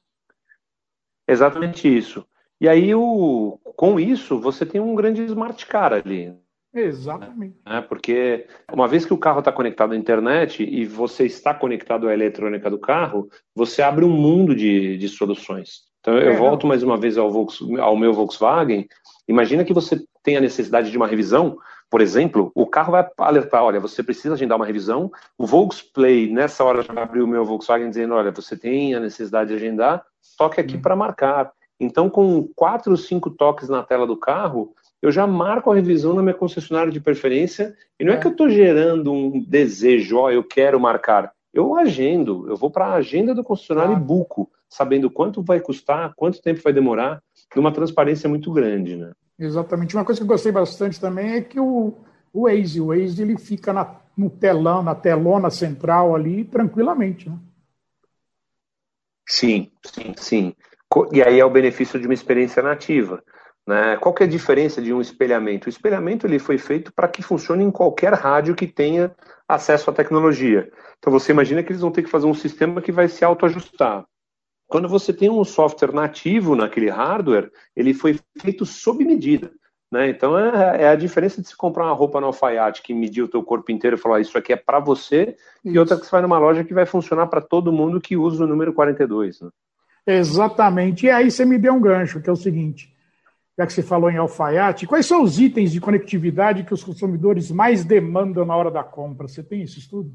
Exatamente 1.28 1.86
isso. 1.86 2.26
E 2.62 2.70
aí, 2.70 2.96
o, 2.96 3.60
com 3.76 4.00
isso, 4.00 4.40
você 4.40 4.66
tem 4.66 4.80
um 4.80 4.96
grande 4.96 5.22
smart 5.26 5.66
car 5.66 5.92
ali. 5.92 6.34
Exatamente. 6.74 7.58
É, 7.66 7.82
porque 7.82 8.48
uma 8.72 8.88
vez 8.88 9.06
que 9.06 9.14
o 9.14 9.18
carro 9.18 9.40
está 9.40 9.52
conectado 9.52 9.92
à 9.92 9.98
internet 9.98 10.64
e 10.64 10.86
você 10.86 11.26
está 11.26 11.54
conectado 11.54 12.08
à 12.08 12.14
eletrônica 12.14 12.70
do 12.70 12.80
carro, 12.80 13.30
você 13.54 13.82
abre 13.82 14.06
um 14.06 14.16
mundo 14.16 14.56
de, 14.56 14.98
de 14.98 15.10
soluções. 15.10 15.91
Então 16.02 16.18
eu 16.18 16.34
é, 16.34 16.36
volto 16.36 16.68
mais 16.68 16.84
uma 16.84 16.98
vez 16.98 17.18
ao, 17.18 17.32
Volks, 17.32 17.60
ao 17.80 17.96
meu 17.96 18.12
Volkswagen. 18.14 18.88
Imagina 19.28 19.64
que 19.64 19.74
você 19.74 20.04
tem 20.24 20.36
a 20.36 20.42
necessidade 20.42 20.92
de 20.92 20.98
uma 20.98 21.08
revisão, 21.08 21.58
por 21.92 22.00
exemplo, 22.00 22.54
o 22.56 22.66
carro 22.66 22.94
vai 22.94 23.06
alertar, 23.18 23.64
olha, 23.64 23.78
você 23.78 24.02
precisa 24.02 24.34
agendar 24.34 24.58
uma 24.58 24.66
revisão. 24.66 25.12
O 25.38 25.46
Volksplay, 25.46 26.32
nessa 26.32 26.64
hora, 26.64 26.82
já 26.82 26.94
abriu 26.94 27.26
o 27.26 27.28
meu 27.28 27.44
Volkswagen 27.44 27.90
dizendo, 27.90 28.14
olha, 28.14 28.32
você 28.32 28.56
tem 28.56 28.96
a 28.96 29.00
necessidade 29.00 29.50
de 29.50 29.58
agendar, 29.58 30.02
toque 30.38 30.62
aqui 30.62 30.78
hum. 30.78 30.82
para 30.82 30.96
marcar. 30.96 31.52
Então, 31.78 32.10
com 32.10 32.48
quatro 32.56 32.92
ou 32.92 32.98
cinco 32.98 33.30
toques 33.30 33.68
na 33.68 33.84
tela 33.84 34.08
do 34.08 34.16
carro, 34.16 34.74
eu 35.02 35.12
já 35.12 35.28
marco 35.28 35.70
a 35.70 35.76
revisão 35.76 36.14
na 36.14 36.22
minha 36.22 36.34
concessionária 36.34 36.94
de 36.94 37.02
preferência, 37.02 37.76
e 38.00 38.06
não 38.06 38.14
é, 38.14 38.16
é 38.16 38.20
que 38.20 38.28
eu 38.28 38.32
estou 38.32 38.50
gerando 38.50 39.12
um 39.12 39.44
desejo, 39.44 40.18
ó, 40.18 40.32
eu 40.32 40.46
quero 40.46 40.80
marcar. 40.80 41.34
Eu 41.54 41.76
agendo, 41.76 42.48
eu 42.50 42.56
vou 42.56 42.72
para 42.72 42.88
a 42.88 42.94
agenda 42.94 43.36
do 43.36 43.44
concessionário 43.44 43.96
ah. 43.96 44.00
e 44.00 44.02
buco, 44.02 44.50
sabendo 44.70 45.10
quanto 45.10 45.44
vai 45.44 45.60
custar, 45.60 46.14
quanto 46.16 46.42
tempo 46.42 46.62
vai 46.64 46.72
demorar, 46.72 47.22
numa 47.56 47.74
transparência 47.74 48.30
muito 48.30 48.52
grande, 48.52 48.96
né? 48.96 49.12
Exatamente. 49.38 49.96
Uma 49.96 50.06
coisa 50.06 50.20
que 50.20 50.24
eu 50.24 50.28
gostei 50.28 50.52
bastante 50.52 51.00
também 51.00 51.32
é 51.34 51.42
que 51.42 51.60
o, 51.60 51.94
o 52.32 52.44
Waze, 52.44 52.80
o 52.80 52.88
Waze 52.88 53.22
ele 53.22 53.38
fica 53.38 53.74
na, 53.74 54.00
no 54.16 54.30
telão, 54.30 54.82
na 54.82 54.96
telona 54.96 55.50
central 55.50 56.16
ali, 56.16 56.46
tranquilamente, 56.46 57.30
né? 57.30 57.38
Sim, 59.28 59.72
sim, 59.84 60.14
sim. 60.18 60.56
E 61.12 61.22
aí 61.24 61.40
é 61.40 61.46
o 61.46 61.50
benefício 61.50 62.00
de 62.00 62.06
uma 62.06 62.14
experiência 62.14 62.62
nativa. 62.62 63.24
Né? 63.68 63.96
Qual 63.98 64.14
que 64.14 64.24
é 64.24 64.26
a 64.26 64.30
diferença 64.30 64.82
de 64.82 64.94
um 64.94 65.02
espelhamento? 65.02 65.68
O 65.68 65.70
espelhamento 65.70 66.26
ele 66.26 66.40
foi 66.40 66.58
feito 66.58 66.92
para 66.94 67.08
que 67.08 67.22
funcione 67.22 67.64
em 67.64 67.72
qualquer 67.72 68.14
rádio 68.14 68.56
que 68.56 68.68
tenha 68.68 69.16
acesso 69.48 69.90
à 69.90 69.94
tecnologia. 69.94 70.72
Então 70.98 71.12
você 71.12 71.32
imagina 71.32 71.62
que 71.62 71.72
eles 71.72 71.82
vão 71.82 71.92
ter 71.92 72.04
que 72.04 72.10
fazer 72.10 72.26
um 72.26 72.34
sistema 72.34 72.82
que 72.82 72.92
vai 72.92 73.08
se 73.08 73.24
autoajustar. 73.24 74.06
Quando 74.68 74.88
você 74.88 75.14
tem 75.14 75.30
um 75.30 75.44
software 75.44 75.94
nativo 75.94 76.56
naquele 76.56 76.90
hardware, 76.90 77.52
ele 77.76 77.94
foi 77.94 78.18
feito 78.40 78.66
sob 78.66 79.04
medida. 79.04 79.52
Né? 79.92 80.10
Então 80.10 80.40
é, 80.40 80.84
é, 80.84 80.88
a 80.88 80.96
diferença 80.96 81.42
de 81.42 81.50
se 81.50 81.58
comprar 81.58 81.86
uma 81.86 81.94
roupa 81.94 82.22
no 82.22 82.28
alfaiate 82.28 82.82
que 82.82 82.94
mediu 82.94 83.26
o 83.26 83.28
teu 83.28 83.44
corpo 83.44 83.72
inteiro 83.72 83.98
e 83.98 84.00
falar 84.00 84.22
isso 84.22 84.38
aqui 84.38 84.54
é 84.54 84.56
para 84.56 84.80
você, 84.80 85.36
isso. 85.64 85.76
e 85.76 85.78
outra 85.78 85.98
que 85.98 86.06
você 86.06 86.12
vai 86.12 86.22
numa 86.22 86.40
loja 86.40 86.64
que 86.64 86.74
vai 86.74 86.86
funcionar 86.86 87.28
para 87.28 87.42
todo 87.42 87.74
mundo 87.74 88.00
que 88.00 88.16
usa 88.16 88.46
o 88.46 88.48
número 88.48 88.74
42. 88.74 89.42
Né? 89.42 89.50
Exatamente. 90.08 91.06
E 91.06 91.10
aí 91.10 91.30
você 91.30 91.44
me 91.44 91.58
deu 91.58 91.74
um 91.74 91.82
gancho, 91.82 92.22
que 92.22 92.30
é 92.30 92.34
o 92.34 92.38
seguinte: 92.38 92.91
já 93.58 93.68
que 93.68 93.74
você 93.74 93.84
falou 93.84 94.10
em 94.10 94.18
alfaiate, 94.18 94.88
quais 94.88 95.06
são 95.06 95.24
os 95.24 95.40
itens 95.40 95.72
de 95.72 95.82
conectividade 95.82 96.64
que 96.64 96.74
os 96.74 96.84
consumidores 96.84 97.52
mais 97.52 97.84
demandam 97.84 98.46
na 98.46 98.56
hora 98.56 98.72
da 98.72 98.84
compra? 98.84 99.28
Você 99.28 99.44
tem 99.44 99.62
esse 99.62 99.80
estudo? 99.80 100.12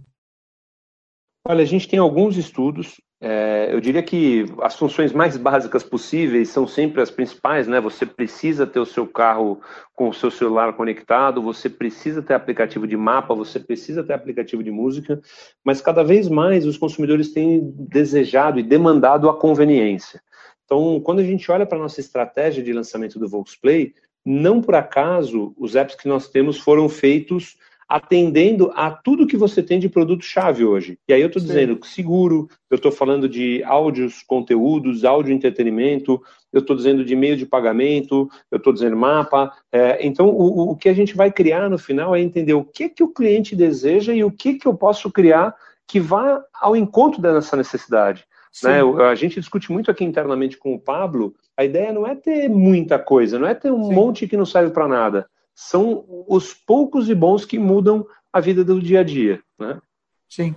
Olha, 1.49 1.62
a 1.62 1.66
gente 1.66 1.88
tem 1.88 1.99
alguns 1.99 2.37
estudos. 2.37 3.00
É, 3.21 3.69
eu 3.73 3.81
diria 3.81 4.02
que 4.02 4.45
as 4.61 4.76
funções 4.76 5.12
mais 5.12 5.37
básicas 5.37 5.83
possíveis 5.83 6.49
são 6.49 6.66
sempre 6.66 7.00
as 7.00 7.11
principais, 7.11 7.69
né? 7.69 7.81
Você 7.81 8.05
precisa 8.05 8.66
ter 8.66 8.81
o 8.81 8.85
seu 8.85 9.07
carro 9.07 9.61
com 9.95 10.09
o 10.09 10.12
seu 10.12 10.31
celular 10.31 10.73
conectado, 10.75 11.40
você 11.40 11.71
precisa 11.71 12.21
ter 12.21 12.35
aplicativo 12.35 12.87
de 12.87 12.97
mapa, 12.97 13.35
você 13.35 13.61
precisa 13.61 14.02
ter 14.02 14.12
aplicativo 14.12 14.62
de 14.62 14.71
música, 14.71 15.21
mas 15.64 15.81
cada 15.81 16.02
vez 16.02 16.28
mais 16.28 16.66
os 16.66 16.76
consumidores 16.76 17.33
têm 17.33 17.73
desejado 17.88 18.59
e 18.59 18.62
demandado 18.62 19.31
a 19.31 19.38
conveniência. 19.38 20.21
Então, 20.67 21.01
quando 21.01 21.21
a 21.21 21.25
gente 21.25 21.51
olha 21.51 21.65
para 21.65 21.79
a 21.79 21.81
nossa 21.81 22.01
estratégia 22.01 22.63
de 22.63 22.73
lançamento 22.73 23.19
do 23.19 23.29
Volksplay, 23.29 23.95
não 24.25 24.61
por 24.61 24.75
acaso 24.75 25.55
os 25.57 25.77
apps 25.77 25.95
que 25.95 26.09
nós 26.09 26.29
temos 26.29 26.59
foram 26.59 26.89
feitos 26.89 27.57
atendendo 27.89 28.73
a 28.75 28.91
tudo 28.91 29.29
que 29.29 29.37
você 29.37 29.63
tem 29.63 29.79
de 29.79 29.89
produto-chave 29.89 30.65
hoje. 30.65 30.99
E 31.09 31.13
aí 31.13 31.21
eu 31.21 31.29
estou 31.29 31.41
dizendo 31.41 31.79
seguro, 31.85 32.49
eu 32.69 32.75
estou 32.75 32.91
falando 32.91 33.29
de 33.29 33.63
áudios, 33.63 34.23
conteúdos, 34.23 35.05
áudio 35.05 35.33
entretenimento, 35.33 36.21
eu 36.53 36.61
estou 36.61 36.75
dizendo 36.75 37.05
de 37.05 37.15
meio 37.15 37.37
de 37.37 37.47
pagamento, 37.47 38.29
eu 38.51 38.57
estou 38.59 38.73
dizendo 38.73 38.97
mapa. 38.97 39.53
É, 39.71 40.05
então, 40.05 40.29
o, 40.29 40.73
o 40.73 40.77
que 40.77 40.89
a 40.89 40.95
gente 40.95 41.17
vai 41.17 41.31
criar 41.31 41.71
no 41.71 41.79
final 41.79 42.15
é 42.15 42.21
entender 42.21 42.55
o 42.55 42.65
que, 42.65 42.89
que 42.89 43.05
o 43.05 43.13
cliente 43.13 43.55
deseja 43.55 44.13
e 44.13 44.25
o 44.25 44.33
que, 44.33 44.55
que 44.55 44.67
eu 44.67 44.75
posso 44.75 45.09
criar 45.13 45.55
que 45.87 46.01
vá 46.01 46.43
ao 46.61 46.75
encontro 46.75 47.23
dessa 47.23 47.57
necessidade. 47.57 48.27
Né? 48.62 48.81
A 49.11 49.15
gente 49.15 49.41
discute 49.41 49.71
muito 49.71 49.91
aqui 49.91 50.05
internamente 50.05 50.57
com 50.57 50.75
o 50.75 50.81
Pablo. 50.81 51.35
A 51.57 51.65
ideia 51.65 51.93
não 51.93 52.07
é 52.07 52.15
ter 52.15 52.49
muita 52.49 52.99
coisa, 52.99 53.38
não 53.38 53.49
é 53.49 53.55
ter 53.55 53.71
um 53.71 53.85
Sim. 53.85 53.95
monte 53.95 54.29
que 54.29 54.37
não 54.37 54.47
serve 54.47 54.73
para 54.73 54.88
nada. 54.88 55.29
São 55.55 56.05
os 56.29 56.53
poucos 56.53 57.09
e 57.09 57.15
bons 57.15 57.45
que 57.45 57.59
mudam 57.59 58.07
a 58.33 58.41
vida 58.41 58.65
do 58.65 58.81
dia 58.81 59.00
a 59.00 59.03
dia. 59.03 59.43
Né? 59.59 59.81
Sim. 60.29 60.55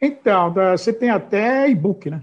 Então, 0.00 0.52
você 0.52 0.92
tem 0.92 1.10
até 1.10 1.70
e-book, 1.70 2.10
né? 2.10 2.22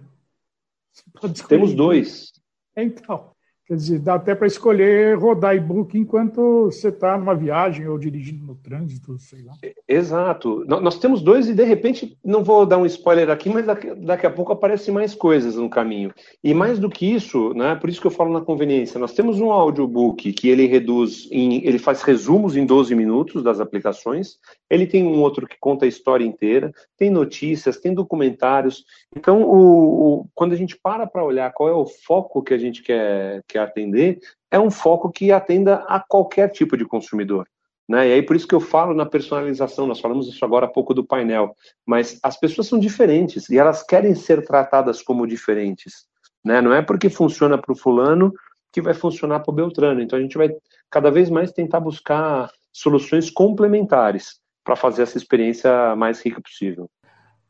Temos 1.47 1.73
dois. 1.73 2.33
Então, 2.75 3.31
Quer 3.69 3.75
dizer, 3.75 3.99
dá 3.99 4.15
até 4.15 4.33
para 4.33 4.47
escolher 4.47 5.15
rodar 5.15 5.55
e-book 5.55 5.95
enquanto 5.95 6.65
você 6.65 6.87
está 6.87 7.15
numa 7.15 7.35
viagem 7.35 7.87
ou 7.87 7.99
dirigindo 7.99 8.43
no 8.43 8.55
trânsito, 8.55 9.19
sei 9.19 9.43
lá. 9.43 9.53
Exato. 9.87 10.65
Nós 10.65 10.97
temos 10.97 11.21
dois 11.21 11.47
e, 11.47 11.53
de 11.53 11.63
repente, 11.63 12.17
não 12.25 12.43
vou 12.43 12.65
dar 12.65 12.79
um 12.79 12.85
spoiler 12.87 13.29
aqui, 13.29 13.47
mas 13.47 13.67
daqui, 13.67 14.25
a 14.25 14.31
pouco 14.31 14.51
aparecem 14.51 14.91
mais 14.91 15.13
coisas 15.13 15.55
no 15.55 15.69
caminho. 15.69 16.11
E 16.43 16.51
mais 16.51 16.79
do 16.79 16.89
que 16.89 17.05
isso, 17.05 17.53
né, 17.53 17.75
por 17.75 17.91
isso 17.91 18.01
que 18.01 18.07
eu 18.07 18.11
falo 18.11 18.33
na 18.33 18.41
conveniência, 18.41 18.99
nós 18.99 19.13
temos 19.13 19.39
um 19.39 19.51
audiobook 19.51 20.33
que 20.33 20.49
ele 20.49 20.65
reduz, 20.65 21.27
em, 21.29 21.63
ele 21.63 21.77
faz 21.77 22.01
resumos 22.01 22.57
em 22.57 22.65
12 22.65 22.95
minutos 22.95 23.43
das 23.43 23.59
aplicações, 23.59 24.39
ele 24.67 24.87
tem 24.87 25.03
um 25.03 25.21
outro 25.21 25.45
que 25.45 25.57
conta 25.59 25.85
a 25.85 25.87
história 25.87 26.25
inteira, 26.25 26.71
tem 26.97 27.11
notícias, 27.11 27.77
tem 27.77 27.93
documentários. 27.93 28.83
Então, 29.15 29.43
o, 29.43 30.21
o 30.21 30.25
quando 30.33 30.53
a 30.53 30.57
gente 30.57 30.75
para 30.75 31.05
para 31.05 31.23
olhar 31.23 31.53
qual 31.53 31.69
é 31.69 31.73
o 31.73 31.85
foco 31.85 32.41
que 32.41 32.53
a 32.55 32.57
gente 32.57 32.81
quer, 32.81 33.43
quer 33.59 33.63
atender, 33.63 34.19
é 34.49 34.59
um 34.59 34.71
foco 34.71 35.11
que 35.11 35.31
atenda 35.31 35.83
a 35.87 35.99
qualquer 35.99 36.49
tipo 36.49 36.77
de 36.77 36.85
consumidor. 36.85 37.47
Né? 37.87 38.09
E 38.09 38.13
aí 38.13 38.21
por 38.21 38.35
isso 38.35 38.47
que 38.47 38.55
eu 38.55 38.59
falo 38.59 38.93
na 38.93 39.05
personalização, 39.05 39.87
nós 39.87 39.99
falamos 39.99 40.27
isso 40.27 40.43
agora 40.45 40.65
há 40.65 40.69
pouco 40.69 40.93
do 40.93 41.03
painel, 41.03 41.55
mas 41.85 42.19
as 42.23 42.39
pessoas 42.39 42.67
são 42.67 42.79
diferentes 42.79 43.49
e 43.49 43.57
elas 43.57 43.83
querem 43.83 44.15
ser 44.15 44.45
tratadas 44.45 45.01
como 45.01 45.27
diferentes. 45.27 46.07
Né? 46.43 46.61
Não 46.61 46.73
é 46.73 46.81
porque 46.81 47.09
funciona 47.09 47.57
para 47.57 47.73
o 47.73 47.75
fulano 47.75 48.33
que 48.71 48.81
vai 48.81 48.93
funcionar 48.93 49.39
para 49.39 49.51
o 49.51 49.55
Beltrano. 49.55 50.01
Então 50.01 50.17
a 50.17 50.21
gente 50.21 50.37
vai 50.37 50.49
cada 50.89 51.09
vez 51.09 51.29
mais 51.29 51.51
tentar 51.51 51.79
buscar 51.79 52.49
soluções 52.71 53.29
complementares 53.29 54.39
para 54.63 54.75
fazer 54.75 55.01
essa 55.01 55.17
experiência 55.17 55.95
mais 55.95 56.23
rica 56.23 56.39
possível. 56.39 56.87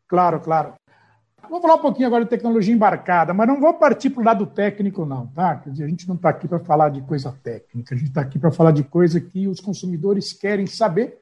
Claro, 0.07 0.39
claro. 0.39 0.73
Vamos 1.43 1.61
falar 1.61 1.75
um 1.75 1.81
pouquinho 1.81 2.07
agora 2.07 2.23
de 2.23 2.29
tecnologia 2.29 2.73
embarcada, 2.73 3.33
mas 3.33 3.47
não 3.47 3.59
vou 3.59 3.73
partir 3.73 4.09
para 4.09 4.21
o 4.21 4.25
lado 4.25 4.45
técnico, 4.45 5.05
não, 5.05 5.27
tá? 5.27 5.55
Quer 5.55 5.71
dizer, 5.71 5.83
a 5.83 5.87
gente 5.87 6.07
não 6.07 6.15
está 6.15 6.29
aqui 6.29 6.47
para 6.47 6.59
falar 6.59 6.89
de 6.89 7.01
coisa 7.01 7.31
técnica, 7.43 7.95
a 7.95 7.97
gente 7.97 8.09
está 8.09 8.21
aqui 8.21 8.37
para 8.37 8.51
falar 8.51 8.71
de 8.71 8.83
coisa 8.83 9.19
que 9.19 9.47
os 9.47 9.59
consumidores 9.59 10.33
querem 10.33 10.67
saber, 10.67 11.19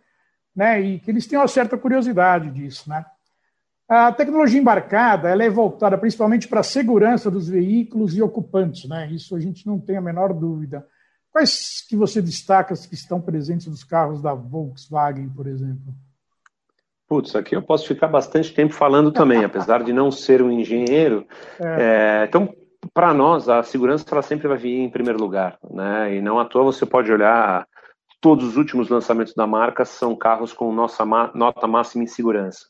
né? 0.56 0.82
E 0.82 1.00
que 1.00 1.12
eles 1.12 1.28
têm 1.28 1.38
uma 1.38 1.48
certa 1.48 1.78
curiosidade 1.78 2.50
disso, 2.52 2.90
né? 2.90 3.06
A 3.88 4.12
tecnologia 4.12 4.60
embarcada 4.60 5.30
ela 5.30 5.44
é 5.44 5.50
voltada 5.50 5.98
principalmente 5.98 6.48
para 6.48 6.60
a 6.60 6.64
segurança 6.64 7.32
dos 7.32 7.48
veículos 7.48 8.18
e 8.18 8.22
ocupantes, 8.22 8.90
né? 8.90 9.10
Isso 9.12 9.36
a 9.36 9.40
gente 9.40 9.66
não 9.66 9.80
tem 9.80 9.96
a 9.96 10.02
menor 10.02 10.34
dúvida. 10.34 10.86
Quais 11.32 11.86
que 11.88 11.96
você 11.96 12.22
destaca 12.22 12.74
que 12.76 12.96
estão 12.96 13.22
presentes 13.22 13.68
nos 13.68 13.84
carros 13.84 14.22
da 14.22 14.34
Volkswagen, 14.34 15.30
por 15.30 15.48
exemplo? 15.48 15.94
Putz, 17.08 17.36
aqui 17.36 17.56
eu 17.56 17.62
posso 17.62 17.88
ficar 17.88 18.08
bastante 18.08 18.54
tempo 18.54 18.74
falando 18.74 19.12
também, 19.12 19.44
apesar 19.44 19.84
de 19.84 19.94
não 19.94 20.12
ser 20.12 20.42
um 20.42 20.52
engenheiro. 20.52 21.26
É. 21.60 22.22
É, 22.22 22.26
então, 22.26 22.54
para 22.94 23.14
nós, 23.14 23.50
a 23.50 23.64
segurança 23.64 24.06
ela 24.12 24.22
sempre 24.22 24.48
vai 24.48 24.58
vir 24.58 24.80
em 24.80 24.90
primeiro 24.90 25.20
lugar, 25.20 25.58
né? 25.72 26.16
E 26.16 26.22
não 26.22 26.38
à 26.40 26.46
toa 26.46 26.66
você 26.66 26.86
pode 26.86 27.12
olhar 27.12 27.66
todos 28.22 28.50
os 28.50 28.58
últimos 28.58 28.90
lançamentos 28.90 29.34
da 29.34 29.48
marca 29.48 29.86
são 29.86 30.16
carros 30.16 30.54
com 30.54 30.72
nossa 30.72 31.06
nota 31.34 31.68
máxima 31.68 32.04
em 32.04 32.08
segurança. 32.08 32.68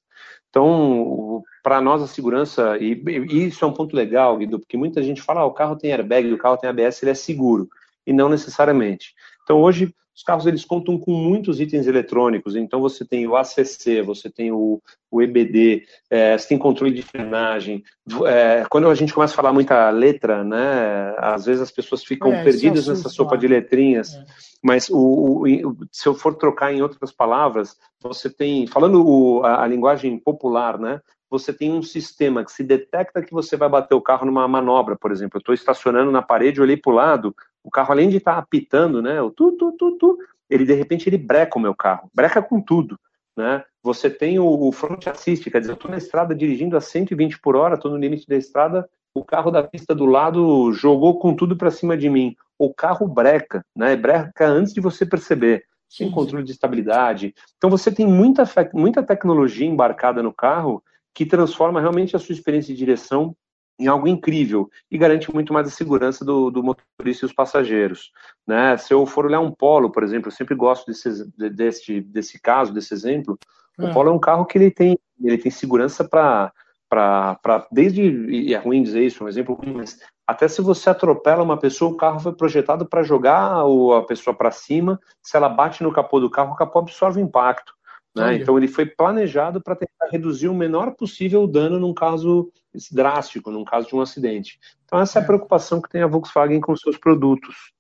Então, 0.50 1.44
para 1.62 1.82
nós 1.82 2.02
a 2.02 2.08
segurança 2.08 2.78
e, 2.78 2.94
e, 3.08 3.48
isso 3.48 3.64
é 3.64 3.68
um 3.68 3.74
ponto 3.74 3.96
legal, 3.96 4.38
Guido, 4.38 4.60
porque 4.60 4.78
muita 4.78 5.04
gente 5.04 5.22
fala, 5.22 5.42
ah, 5.42 5.46
o 5.46 5.54
carro 5.54 5.76
tem 5.76 5.92
airbag, 5.92 6.32
o 6.32 6.38
carro 6.38 6.58
tem 6.58 6.70
ABS, 6.70 7.02
ele 7.02 7.12
é 7.12 7.14
seguro 7.14 7.68
e 8.06 8.14
não 8.14 8.30
necessariamente. 8.30 9.14
Então, 9.44 9.60
hoje 9.62 9.94
os 10.18 10.24
carros 10.24 10.48
eles 10.48 10.66
contam 10.66 10.98
com 10.98 11.12
muitos 11.12 11.60
itens 11.60 11.86
eletrônicos, 11.86 12.56
então 12.56 12.82
você 12.82 13.06
tem 13.06 13.28
o 13.28 13.36
ACC, 13.36 14.02
você 14.02 14.32
tem 14.32 14.52
o, 14.52 14.82
o 15.12 15.22
EBD, 15.22 15.84
é, 16.10 16.36
você 16.36 16.48
tem 16.48 16.58
controle 16.58 16.92
de 16.92 17.04
frenagem. 17.04 17.84
É, 18.26 18.66
quando 18.68 18.90
a 18.90 18.96
gente 18.96 19.14
começa 19.14 19.34
a 19.34 19.36
falar 19.36 19.54
muita 19.54 19.92
letra, 19.92 20.44
né, 20.44 21.14
às 21.20 21.46
vezes 21.46 21.62
as 21.62 21.70
pessoas 21.70 22.04
ficam 22.04 22.34
é, 22.34 22.44
perdidas 22.44 22.88
nessa 22.88 23.10
sopa 23.10 23.38
de 23.38 23.48
letrinhas. 23.48 24.16
É. 24.16 24.26
Mas 24.64 24.90
o, 24.90 25.44
o, 25.46 25.78
se 25.92 26.10
eu 26.10 26.16
for 26.16 26.34
trocar 26.34 26.74
em 26.74 26.82
outras 26.82 27.12
palavras, 27.12 27.78
você 28.02 28.28
tem, 28.28 28.66
falando 28.66 29.42
a, 29.44 29.66
a 29.66 29.68
linguagem 29.68 30.18
popular, 30.18 30.80
né, 30.80 31.00
você 31.30 31.54
tem 31.54 31.72
um 31.72 31.84
sistema 31.84 32.44
que 32.44 32.52
se 32.52 32.64
detecta 32.64 33.22
que 33.22 33.34
você 33.34 33.56
vai 33.56 33.70
bater 33.70 33.94
o 33.94 34.02
carro 34.02 34.26
numa 34.26 34.48
manobra, 34.48 34.96
por 34.96 35.12
exemplo. 35.12 35.38
Eu 35.38 35.40
estou 35.40 35.54
estacionando 35.54 36.12
na 36.12 36.24
parede, 36.24 36.62
olhei 36.62 36.78
para 36.78 36.92
o 36.92 36.96
lado, 36.96 37.36
o 37.68 37.70
carro, 37.70 37.92
além 37.92 38.08
de 38.08 38.16
estar 38.16 38.36
tá 38.36 38.40
apitando, 38.40 39.02
né, 39.02 39.22
o 39.22 39.30
tu, 39.30 39.52
tu, 39.52 39.74
tu, 39.74 39.92
tu, 39.98 40.18
ele 40.50 40.66
de 40.66 40.74
repente 40.74 41.10
ele 41.10 41.18
breca 41.18 41.60
o 41.60 41.62
meu 41.62 41.76
carro, 41.76 42.10
breca 42.14 42.42
com 42.42 42.62
tudo. 42.62 42.98
Né? 43.36 43.62
Você 43.84 44.10
tem 44.10 44.40
o, 44.40 44.48
o 44.48 44.72
front 44.72 45.06
assist, 45.06 45.52
quer 45.52 45.60
dizer, 45.60 45.74
eu 45.74 45.76
estou 45.76 45.92
na 45.92 45.98
estrada 45.98 46.34
dirigindo 46.34 46.78
a 46.78 46.82
120 46.82 47.40
por 47.40 47.58
hora, 47.58 47.76
estou 47.76 47.92
no 47.92 47.98
limite 47.98 48.26
da 48.26 48.38
estrada, 48.38 48.90
o 49.14 49.24
carro 49.24 49.52
da 49.52 49.62
pista 49.62 49.94
do 49.94 50.06
lado 50.06 50.72
jogou 50.72 51.20
com 51.20 51.36
tudo 51.36 51.58
para 51.58 51.70
cima 51.70 51.98
de 51.98 52.10
mim. 52.10 52.36
O 52.58 52.74
carro 52.74 53.06
breca, 53.06 53.66
né? 53.76 53.96
Breca 53.96 54.48
antes 54.48 54.74
de 54.74 54.80
você 54.80 55.06
perceber, 55.06 55.66
sem 55.90 56.10
controle 56.10 56.46
de 56.46 56.52
estabilidade. 56.52 57.36
Então 57.58 57.70
você 57.70 57.92
tem 57.92 58.08
muita, 58.08 58.44
muita 58.74 59.04
tecnologia 59.04 59.68
embarcada 59.68 60.24
no 60.24 60.34
carro 60.34 60.82
que 61.14 61.26
transforma 61.26 61.82
realmente 61.82 62.16
a 62.16 62.20
sua 62.20 62.34
experiência 62.34 62.74
de 62.74 62.80
direção 62.80 63.36
em 63.80 63.88
algo 63.88 64.08
incrível 64.08 64.70
e 64.90 64.98
garante 64.98 65.34
muito 65.34 65.54
mais 65.54 65.68
a 65.68 65.72
segurança 65.72 66.26
do, 66.26 66.50
do 66.50 66.64
motorista 66.64 67.26
e 67.26 67.28
os 67.28 67.34
passageiros. 67.34 68.12
Né? 68.46 68.76
Se 68.78 68.94
eu 68.94 69.06
for 69.06 69.26
olhar 69.26 69.40
um 69.40 69.52
Polo, 69.52 69.92
por 69.92 70.04
exemplo, 70.04 70.30
eu 70.30 70.36
sempre 70.36 70.56
gosto 70.56 70.88
desse, 70.88 71.26
desse, 71.36 72.02
desse 72.02 72.42
caso, 72.42 72.74
desse 72.74 72.94
exemplo. 72.94 73.38
É. 73.80 73.86
O 73.86 73.94
Polo 73.94 74.10
é 74.10 74.14
um 74.14 74.20
carro 74.20 74.46
que 74.46 74.58
ele 74.58 74.72
tem, 74.72 74.98
ele 75.22 75.38
tem 75.38 75.52
segurança 75.52 76.08
para 76.08 76.52
para 76.90 77.68
desde 77.70 78.02
e 78.02 78.54
é 78.54 78.58
ruim 78.58 78.82
dizer 78.82 79.04
isso, 79.04 79.22
um 79.24 79.28
exemplo 79.28 79.56
ruim, 79.56 79.74
mas 79.74 80.00
até 80.26 80.48
se 80.48 80.62
você 80.62 80.90
atropela 80.90 81.44
uma 81.44 81.58
pessoa, 81.58 81.92
o 81.92 81.98
carro 81.98 82.20
foi 82.20 82.34
projetado 82.34 82.86
para 82.86 83.04
jogar 83.04 83.62
a 83.62 84.02
pessoa 84.04 84.36
para 84.36 84.52
cima. 84.52 85.00
Se 85.22 85.38
ela 85.38 85.48
bate 85.48 85.82
no 85.84 85.92
capô 85.92 86.20
do 86.20 86.30
carro, 86.30 86.54
o 86.54 86.56
capô 86.56 86.80
absorve 86.80 87.22
o 87.22 87.24
impacto. 87.24 87.74
Né? 88.18 88.38
Então 88.38 88.58
ele 88.58 88.68
foi 88.68 88.86
planejado 88.86 89.62
para 89.62 89.76
tentar 89.76 90.08
reduzir 90.12 90.48
o 90.48 90.54
menor 90.54 90.92
possível 90.96 91.44
o 91.44 91.48
dano 91.48 91.80
num 91.80 91.94
caso 91.94 92.52
drástico, 92.92 93.52
num 93.52 93.64
caso 93.64 93.88
de 93.88 93.96
um 93.96 94.02
acidente. 94.02 94.60
Então 94.86 95.00
essa 95.00 95.20
é 95.20 95.22
a 95.22 95.24
é. 95.24 95.26
preocupação 95.28 95.82
que 95.82 95.90
tem 95.90 96.02
a 96.02 96.08
Volkswagen 96.08 96.60
com 96.60 96.76
seus 96.76 96.98
produtos. 96.98 97.72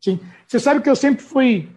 Sim. 0.00 0.20
Você 0.46 0.58
sabe 0.58 0.80
que 0.80 0.90
eu 0.90 0.96
sempre 0.96 1.22
fui, 1.22 1.68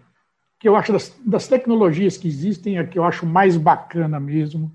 que 0.60 0.68
eu 0.68 0.76
acho 0.76 0.92
das, 0.92 1.16
das 1.24 1.48
tecnologias 1.48 2.18
que 2.18 2.28
existem, 2.28 2.80
a 2.80 2.86
que 2.86 2.98
eu 2.98 3.04
acho 3.04 3.26
mais 3.26 3.56
bacana 3.56 4.20
mesmo, 4.20 4.72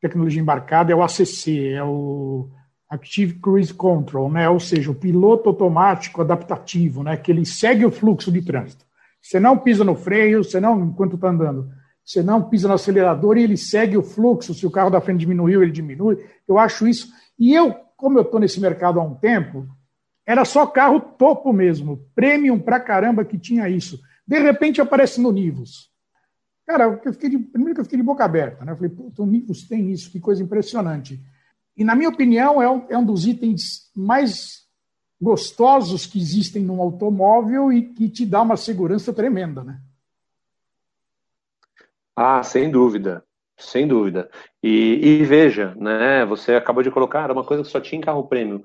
tecnologia 0.00 0.40
embarcada, 0.40 0.92
é 0.92 0.94
o 0.94 1.02
ACC, 1.02 1.72
é 1.74 1.82
o 1.82 2.48
Active 2.88 3.34
Cruise 3.34 3.72
Control, 3.72 4.30
né? 4.30 4.48
ou 4.48 4.58
seja, 4.58 4.90
o 4.90 4.94
piloto 4.94 5.48
automático 5.48 6.20
adaptativo, 6.20 7.02
né? 7.02 7.16
que 7.16 7.30
ele 7.30 7.44
segue 7.44 7.84
o 7.84 7.90
fluxo 7.90 8.32
de 8.32 8.42
trânsito. 8.42 8.84
Você 9.20 9.38
não 9.38 9.58
pisa 9.58 9.84
no 9.84 9.94
freio, 9.94 10.42
você 10.42 10.58
não, 10.58 10.82
enquanto 10.84 11.16
está 11.16 11.28
andando, 11.28 11.70
você 12.10 12.24
não 12.24 12.42
pisa 12.42 12.66
no 12.66 12.74
acelerador 12.74 13.38
e 13.38 13.44
ele 13.44 13.56
segue 13.56 13.96
o 13.96 14.02
fluxo. 14.02 14.52
Se 14.52 14.66
o 14.66 14.70
carro 14.70 14.90
da 14.90 15.00
frente 15.00 15.20
diminuiu, 15.20 15.62
ele 15.62 15.70
diminui. 15.70 16.18
Eu 16.46 16.58
acho 16.58 16.88
isso. 16.88 17.08
E 17.38 17.54
eu, 17.54 17.72
como 17.96 18.18
eu 18.18 18.22
estou 18.22 18.40
nesse 18.40 18.60
mercado 18.60 18.98
há 18.98 19.04
um 19.04 19.14
tempo, 19.14 19.68
era 20.26 20.44
só 20.44 20.66
carro 20.66 20.98
topo 20.98 21.52
mesmo, 21.52 22.04
premium 22.12 22.58
pra 22.58 22.80
caramba 22.80 23.24
que 23.24 23.38
tinha 23.38 23.68
isso. 23.68 24.00
De 24.26 24.40
repente 24.40 24.80
aparece 24.80 25.20
no 25.20 25.30
Nivus. 25.30 25.88
Cara, 26.66 27.00
eu 27.04 27.12
fiquei 27.12 27.30
de, 27.30 27.38
primeiro 27.38 27.74
que 27.76 27.80
eu 27.80 27.84
fiquei 27.84 27.98
de 27.98 28.04
boca 28.04 28.24
aberta, 28.24 28.64
né? 28.64 28.72
Eu 28.72 28.76
falei, 28.76 28.90
puta, 28.90 29.22
o 29.22 29.26
Nivus 29.26 29.68
tem 29.68 29.92
isso, 29.92 30.10
que 30.10 30.18
coisa 30.18 30.42
impressionante. 30.42 31.20
E, 31.76 31.84
na 31.84 31.94
minha 31.94 32.08
opinião, 32.08 32.60
é 32.60 32.68
um, 32.68 32.86
é 32.88 32.98
um 32.98 33.04
dos 33.04 33.24
itens 33.24 33.88
mais 33.94 34.66
gostosos 35.20 36.06
que 36.06 36.18
existem 36.18 36.64
num 36.64 36.80
automóvel 36.80 37.72
e 37.72 37.82
que 37.92 38.08
te 38.08 38.26
dá 38.26 38.42
uma 38.42 38.56
segurança 38.56 39.12
tremenda, 39.12 39.62
né? 39.62 39.80
Ah, 42.16 42.42
sem 42.42 42.70
dúvida, 42.70 43.24
sem 43.56 43.86
dúvida. 43.86 44.30
E, 44.62 45.20
e, 45.20 45.24
veja, 45.24 45.74
né, 45.76 46.24
você 46.24 46.54
acabou 46.54 46.82
de 46.82 46.90
colocar 46.90 47.30
uma 47.30 47.44
coisa 47.44 47.62
que 47.62 47.68
só 47.68 47.80
tinha 47.80 47.98
em 47.98 48.02
carro 48.02 48.26
premium. 48.26 48.62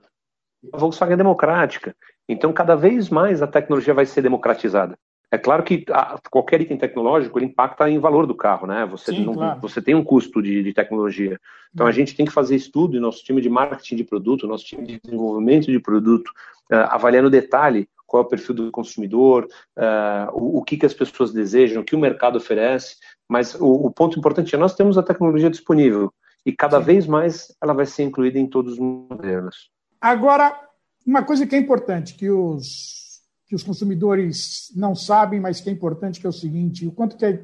A 0.74 0.78
Volkswagen 0.78 1.14
é 1.14 1.18
democrática, 1.18 1.96
então 2.28 2.52
cada 2.52 2.75
vez 2.75 3.10
mais 3.10 3.42
a 3.42 3.48
tecnologia 3.48 3.94
vai 3.94 4.06
ser 4.06 4.22
democratizada. 4.22 4.98
É 5.32 5.38
claro 5.38 5.64
que 5.64 5.86
a, 5.92 6.18
qualquer 6.30 6.62
item 6.62 6.78
tecnológico 6.78 7.38
ele 7.38 7.48
impacta 7.48 7.90
em 7.90 8.00
valor 8.00 8.25
do 8.25 8.36
carro, 8.36 8.66
né? 8.66 8.86
Você, 8.86 9.12
Sim, 9.12 9.25
não, 9.25 9.34
claro. 9.34 9.60
você 9.60 9.82
tem 9.82 9.94
um 9.94 10.04
custo 10.04 10.42
de, 10.42 10.64
de 10.64 10.74
tecnologia. 10.74 11.40
Então 11.74 11.86
a 11.86 11.92
gente 11.92 12.16
tem 12.16 12.25
que 12.25 12.32
fazer 12.32 12.56
estudo, 12.56 12.96
e 12.96 13.00
nosso 13.00 13.24
time 13.24 13.42
de 13.42 13.50
marketing 13.50 13.98
de 13.98 14.04
produto, 14.04 14.48
nosso 14.48 14.66
time 14.66 14.86
de 14.86 15.00
desenvolvimento 15.04 15.66
de 15.66 15.80
produto, 15.80 16.30
uh, 16.72 16.88
avaliando 16.90 17.28
o 17.28 17.32
detalhe 17.32 17.88
qual 18.08 18.24
é 18.24 18.25
o 18.25 18.30
perfil 18.30 18.56
do 18.56 18.72
consumidor, 18.72 19.48
uh, 19.77 20.31
o, 20.31 20.60
o 20.60 20.64
que, 20.64 20.77
que 20.77 20.86
as 20.86 20.94
pessoas 20.94 21.34
desejam, 21.34 21.81
o 21.81 21.86
que 21.86 21.96
o 21.96 22.00
mercado 22.00 22.38
oferece, 22.38 22.98
mas 23.29 23.55
o, 23.55 23.66
o 23.66 23.92
ponto 23.92 24.18
importante 24.18 24.53
é 24.53 24.57
nós 24.57 24.75
temos 24.75 24.98
a 24.98 25.03
tecnologia 25.03 25.50
disponível 25.50 26.14
e 26.46 26.51
cada 26.51 26.79
Sim. 26.79 26.85
vez 26.85 27.07
mais 27.07 27.55
ela 27.61 27.74
vai 27.74 27.85
ser 27.85 28.03
incluída 28.03 28.38
em 28.38 28.48
todos 28.48 28.74
os 28.74 28.79
modelos. 28.79 29.72
Agora, 30.00 30.59
uma 31.05 31.24
coisa 31.24 31.46
que 31.48 31.55
é 31.55 31.59
importante, 31.59 32.14
que 32.14 32.29
os, 32.29 33.22
que 33.48 33.55
os 33.55 33.64
consumidores 33.64 34.72
não 34.75 34.94
sabem, 34.94 35.40
mas 35.40 35.59
que 35.59 35.70
é 35.70 35.74
importante, 35.74 36.20
que 36.20 36.25
é 36.25 36.29
o 36.29 36.33
seguinte, 36.33 36.88
o 36.88 36.92
quanto 36.92 37.18
que 37.18 37.25
a 37.25 37.40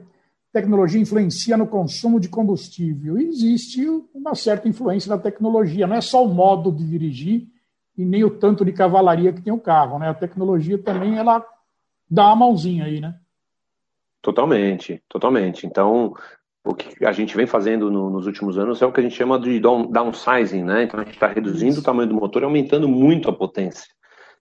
tecnologia 0.54 1.02
influencia 1.02 1.58
no 1.58 1.66
consumo 1.66 2.20
de 2.20 2.28
combustível. 2.28 3.18
Existe 3.18 3.86
uma 4.14 4.36
certa 4.36 4.68
influência 4.68 5.10
da 5.10 5.18
tecnologia, 5.18 5.88
não 5.88 5.96
é 5.96 6.02
só 6.02 6.24
o 6.26 6.34
modo 6.34 6.72
de 6.72 6.86
dirigir 6.86 7.48
e 7.98 8.06
nem 8.06 8.24
o 8.24 8.30
tanto 8.30 8.66
de 8.66 8.72
cavalaria 8.72 9.34
que 9.34 9.42
tem 9.42 9.54
o 9.54 9.60
carro, 9.60 10.00
né? 10.00 10.10
A 10.10 10.14
tecnologia 10.14 10.78
também, 10.78 11.18
ela 11.18 11.46
dá 12.10 12.28
uma 12.28 12.36
mãozinha 12.36 12.86
aí, 12.86 13.00
né? 13.00 13.16
Totalmente, 14.22 15.02
totalmente. 15.10 15.66
Então, 15.66 16.14
o 16.64 16.76
que 16.76 17.04
a 17.04 17.12
gente 17.12 17.36
vem 17.36 17.48
fazendo 17.48 17.90
no, 17.90 18.10
nos 18.10 18.28
últimos 18.28 18.58
anos 18.58 18.82
é 18.82 18.86
o 18.86 18.92
que 18.92 19.00
a 19.00 19.04
gente 19.04 19.16
chama 19.16 19.40
de 19.40 19.60
downsizing, 19.60 20.64
né? 20.64 20.84
Então 20.84 21.00
a 21.00 21.04
gente 21.04 21.16
está 21.16 21.28
reduzindo 21.28 21.80
o 21.80 21.84
tamanho 21.84 22.10
do 22.10 22.16
motor 22.16 22.44
e 22.44 22.46
aumentando 22.46 22.88
muito 22.88 23.30
a 23.30 23.34
potência. 23.34 23.88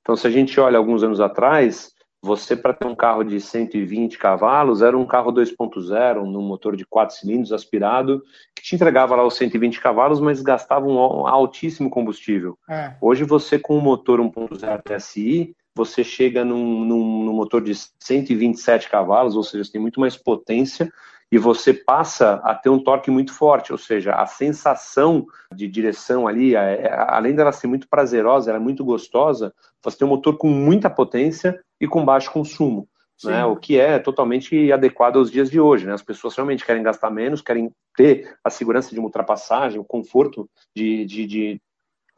Então, 0.02 0.16
se 0.16 0.26
a 0.26 0.30
gente 0.30 0.58
olha 0.60 0.78
alguns 0.78 1.02
anos 1.02 1.20
atrás, 1.20 1.92
você 2.22 2.54
para 2.54 2.74
ter 2.74 2.86
um 2.86 2.94
carro 2.94 3.24
de 3.24 3.40
120 3.40 4.18
cavalos 4.18 4.82
era 4.82 4.96
um 4.96 5.06
carro 5.06 5.32
2.0, 5.32 6.24
num 6.24 6.42
motor 6.42 6.76
de 6.76 6.84
4 6.84 7.16
cilindros 7.16 7.52
aspirado, 7.52 8.22
que 8.54 8.62
te 8.62 8.74
entregava 8.74 9.16
lá 9.16 9.26
os 9.26 9.36
120 9.36 9.80
cavalos, 9.80 10.20
mas 10.20 10.42
gastava 10.42 10.86
um 10.86 11.26
altíssimo 11.26 11.88
combustível. 11.88 12.58
É. 12.68 12.94
Hoje 13.00 13.24
você 13.24 13.58
com 13.58 13.78
um 13.78 13.80
motor 13.80 14.20
1.0 14.20 14.82
TSI, 14.82 15.54
você 15.74 16.02
chega 16.02 16.44
num, 16.44 16.84
num, 16.84 17.24
num, 17.24 17.32
motor 17.32 17.62
de 17.62 17.72
127 17.74 18.88
cavalos, 18.88 19.36
ou 19.36 19.42
seja, 19.42 19.64
você 19.64 19.72
tem 19.72 19.80
muito 19.80 20.00
mais 20.00 20.16
potência 20.16 20.92
e 21.32 21.38
você 21.38 21.72
passa 21.72 22.34
a 22.42 22.54
ter 22.54 22.70
um 22.70 22.82
torque 22.82 23.10
muito 23.10 23.32
forte, 23.32 23.70
ou 23.70 23.78
seja, 23.78 24.14
a 24.14 24.26
sensação 24.26 25.24
de 25.54 25.68
direção 25.68 26.26
ali, 26.26 26.56
além 26.56 27.34
dela 27.34 27.52
ser 27.52 27.68
muito 27.68 27.88
prazerosa, 27.88 28.50
ela 28.50 28.58
é 28.58 28.62
muito 28.62 28.84
gostosa, 28.84 29.54
você 29.82 29.98
tem 29.98 30.06
um 30.06 30.10
motor 30.10 30.36
com 30.36 30.48
muita 30.48 30.90
potência 30.90 31.60
e 31.80 31.86
com 31.86 32.04
baixo 32.04 32.32
consumo. 32.32 32.88
Né, 33.22 33.44
o 33.44 33.54
que 33.54 33.78
é 33.78 33.98
totalmente 33.98 34.72
adequado 34.72 35.18
aos 35.18 35.30
dias 35.30 35.50
de 35.50 35.60
hoje. 35.60 35.84
Né? 35.84 35.92
As 35.92 36.00
pessoas 36.00 36.34
realmente 36.34 36.64
querem 36.64 36.82
gastar 36.82 37.10
menos, 37.10 37.42
querem 37.42 37.70
ter 37.94 38.34
a 38.42 38.48
segurança 38.48 38.94
de 38.94 38.98
uma 38.98 39.08
ultrapassagem, 39.08 39.78
o 39.78 39.84
conforto 39.84 40.48
de, 40.74 41.04
de, 41.04 41.26
de 41.26 41.62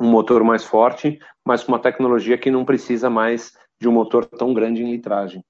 um 0.00 0.10
motor 0.10 0.42
mais 0.42 0.64
forte, 0.64 1.18
mas 1.44 1.62
com 1.62 1.72
uma 1.72 1.78
tecnologia 1.78 2.38
que 2.38 2.50
não 2.50 2.64
precisa 2.64 3.08
mais 3.10 3.52
de 3.80 3.88
um 3.88 3.92
motor 3.92 4.24
tão 4.24 4.54
grande 4.54 4.82
em 4.82 4.90
litragem. 4.90 5.44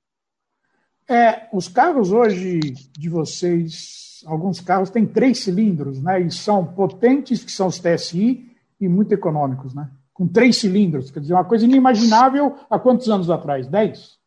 É, 1.09 1.49
os 1.53 1.69
carros 1.69 2.13
hoje 2.13 2.61
de 2.61 3.09
vocês, 3.09 4.23
alguns 4.27 4.61
carros 4.61 4.91
têm 4.91 5.07
três 5.07 5.41
cilindros, 5.41 6.03
né? 6.03 6.21
E 6.21 6.31
são 6.31 6.65
potentes, 6.65 7.45
que 7.45 7.53
são 7.53 7.67
os 7.67 7.79
TSI, 7.79 8.51
e 8.81 8.89
muito 8.89 9.13
econômicos, 9.13 9.75
né? 9.75 9.91
Com 10.13 10.27
três 10.27 10.57
cilindros, 10.57 11.11
quer 11.11 11.21
dizer, 11.21 11.35
uma 11.35 11.45
coisa 11.45 11.65
inimaginável 11.65 12.57
há 12.71 12.79
quantos 12.79 13.09
anos 13.09 13.31
atrás? 13.31 13.67
Dez? 13.67 14.19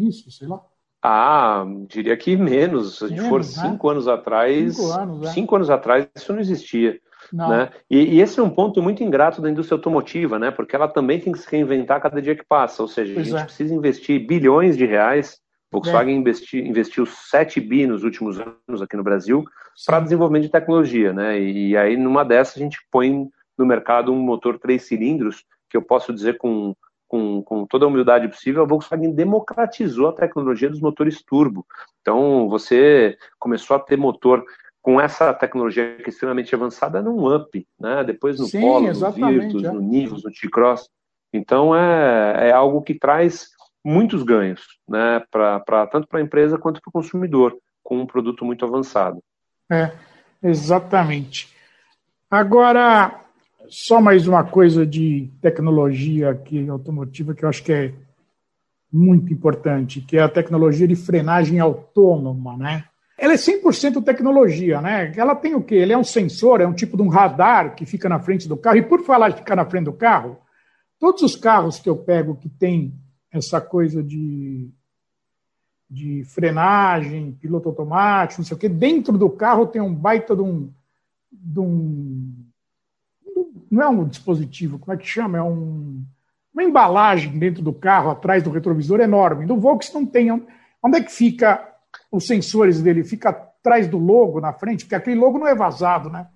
Isso, 0.00 0.30
sei 0.30 0.48
lá. 0.48 0.60
Ah, 1.02 1.64
diria 1.88 2.16
que 2.16 2.36
menos. 2.36 2.98
Se 2.98 3.04
a 3.04 3.08
gente 3.08 3.22
for 3.22 3.40
né? 3.40 3.46
cinco 3.46 3.88
anos 3.88 4.06
atrás, 4.06 4.76
cinco 4.76 4.92
anos, 4.92 5.28
é. 5.28 5.32
cinco 5.32 5.56
anos 5.56 5.70
atrás 5.70 6.08
isso 6.14 6.32
não 6.32 6.40
existia. 6.40 7.00
Né? 7.32 7.70
E, 7.88 8.16
e, 8.16 8.20
esse 8.20 8.38
é 8.40 8.42
um 8.42 8.50
ponto 8.50 8.82
muito 8.82 9.02
ingrato 9.02 9.40
da 9.40 9.50
indústria 9.50 9.76
automotiva, 9.76 10.38
né? 10.38 10.50
porque 10.50 10.74
ela 10.74 10.88
também 10.88 11.20
tem 11.20 11.32
que 11.32 11.38
se 11.38 11.50
reinventar 11.50 12.00
cada 12.00 12.20
dia 12.20 12.34
que 12.34 12.44
passa. 12.44 12.82
Ou 12.82 12.88
seja, 12.88 13.14
pois 13.14 13.26
a 13.26 13.30
gente 13.30 13.40
é. 13.40 13.44
precisa 13.44 13.74
investir 13.74 14.26
bilhões 14.26 14.76
de 14.76 14.86
reais. 14.86 15.38
Volkswagen 15.72 16.16
é. 16.16 16.18
investi, 16.18 16.58
investiu 16.58 17.06
7 17.06 17.60
bi 17.60 17.86
nos 17.86 18.02
últimos 18.02 18.40
anos 18.40 18.82
aqui 18.82 18.96
no 18.96 19.04
Brasil 19.04 19.44
para 19.86 20.00
desenvolvimento 20.00 20.44
de 20.44 20.50
tecnologia. 20.50 21.12
Né? 21.12 21.40
E, 21.40 21.68
e 21.70 21.76
aí, 21.76 21.96
numa 21.96 22.24
dessas, 22.24 22.56
a 22.56 22.60
gente 22.60 22.78
põe 22.90 23.28
no 23.56 23.66
mercado 23.66 24.12
um 24.12 24.18
motor 24.18 24.58
três 24.58 24.82
cilindros, 24.82 25.44
que 25.68 25.76
eu 25.76 25.82
posso 25.82 26.12
dizer 26.12 26.38
com, 26.38 26.74
com, 27.06 27.42
com, 27.42 27.66
toda 27.66 27.84
a 27.84 27.88
humildade 27.88 28.28
possível, 28.28 28.62
a 28.62 28.66
Volkswagen 28.66 29.12
democratizou 29.12 30.08
a 30.08 30.12
tecnologia 30.12 30.68
dos 30.68 30.80
motores 30.80 31.22
turbo. 31.22 31.66
Então, 32.00 32.48
você 32.48 33.16
começou 33.38 33.76
a 33.76 33.80
ter 33.80 33.96
motor 33.96 34.44
com 34.82 35.00
essa 35.00 35.32
tecnologia 35.34 35.96
que 35.96 36.04
é 36.04 36.08
extremamente 36.08 36.54
avançada 36.54 37.02
num 37.02 37.34
up, 37.34 37.66
né? 37.78 38.02
Depois 38.04 38.38
no 38.38 38.46
Sim, 38.46 38.60
Polo, 38.60 38.92
no 38.92 39.12
Virtus, 39.12 39.64
é. 39.64 39.72
no 39.72 39.80
Nivus, 39.80 40.24
no 40.24 40.30
T-Cross. 40.30 40.88
Então 41.32 41.76
é, 41.76 42.48
é 42.48 42.52
algo 42.52 42.82
que 42.82 42.94
traz 42.94 43.50
muitos 43.84 44.22
ganhos, 44.22 44.62
né? 44.88 45.22
Pra, 45.30 45.60
pra 45.60 45.86
tanto 45.86 46.08
para 46.08 46.18
a 46.18 46.22
empresa 46.22 46.58
quanto 46.58 46.80
para 46.80 46.88
o 46.88 46.92
consumidor, 46.92 47.56
com 47.82 47.98
um 47.98 48.06
produto 48.06 48.44
muito 48.44 48.64
avançado. 48.64 49.22
É, 49.70 49.92
exatamente. 50.42 51.54
Agora, 52.30 53.20
só 53.68 54.00
mais 54.00 54.26
uma 54.26 54.44
coisa 54.44 54.86
de 54.86 55.30
tecnologia 55.40 56.30
aqui 56.30 56.68
automotiva 56.68 57.34
que 57.34 57.44
eu 57.44 57.48
acho 57.48 57.62
que 57.62 57.72
é 57.72 57.94
muito 58.92 59.32
importante, 59.32 60.00
que 60.00 60.16
é 60.16 60.22
a 60.22 60.28
tecnologia 60.28 60.88
de 60.88 60.96
frenagem 60.96 61.60
autônoma, 61.60 62.56
né? 62.56 62.84
Ela 63.20 63.34
é 63.34 63.36
100% 63.36 64.02
tecnologia, 64.02 64.80
né? 64.80 65.12
Ela 65.14 65.36
tem 65.36 65.54
o 65.54 65.62
quê? 65.62 65.74
Ele 65.74 65.92
é 65.92 65.98
um 65.98 66.02
sensor, 66.02 66.62
é 66.62 66.66
um 66.66 66.72
tipo 66.72 66.96
de 66.96 67.02
um 67.02 67.08
radar 67.08 67.74
que 67.74 67.84
fica 67.84 68.08
na 68.08 68.18
frente 68.18 68.48
do 68.48 68.56
carro. 68.56 68.78
E 68.78 68.82
por 68.82 69.04
falar 69.04 69.28
de 69.28 69.36
ficar 69.36 69.54
na 69.54 69.66
frente 69.66 69.84
do 69.84 69.92
carro, 69.92 70.38
todos 70.98 71.20
os 71.20 71.36
carros 71.36 71.78
que 71.78 71.90
eu 71.90 71.96
pego 71.96 72.34
que 72.34 72.48
tem 72.48 72.94
essa 73.30 73.60
coisa 73.60 74.02
de, 74.02 74.70
de 75.88 76.24
frenagem, 76.24 77.32
piloto 77.32 77.68
automático, 77.68 78.40
não 78.40 78.46
sei 78.46 78.56
o 78.56 78.58
quê, 78.58 78.70
dentro 78.70 79.18
do 79.18 79.28
carro 79.28 79.66
tem 79.66 79.82
um 79.82 79.94
baita 79.94 80.34
de 80.34 80.40
um, 80.40 80.72
de 81.30 81.60
um 81.60 82.34
não 83.70 83.82
é 83.82 83.88
um 83.88 84.08
dispositivo, 84.08 84.78
como 84.78 84.94
é 84.94 84.96
que 84.96 85.06
chama? 85.06 85.36
É 85.36 85.42
um, 85.42 86.02
uma 86.54 86.64
embalagem 86.64 87.38
dentro 87.38 87.62
do 87.62 87.72
carro, 87.74 88.10
atrás 88.10 88.42
do 88.42 88.50
retrovisor 88.50 88.98
enorme. 88.98 89.44
No 89.44 89.60
Volks 89.60 89.92
não 89.92 90.06
tem. 90.06 90.32
Onde 90.82 90.96
é 90.96 91.02
que 91.02 91.12
fica 91.12 91.69
os 92.10 92.26
sensores 92.26 92.80
dele? 92.82 93.04
Fica 93.04 93.30
atrás 93.30 93.88
do 93.88 93.98
logo 93.98 94.40
na 94.40 94.52
frente? 94.52 94.84
Porque 94.84 94.94
aquele 94.94 95.18
logo 95.18 95.38
não 95.38 95.46
é 95.46 95.54
vazado, 95.54 96.10
né? 96.10 96.26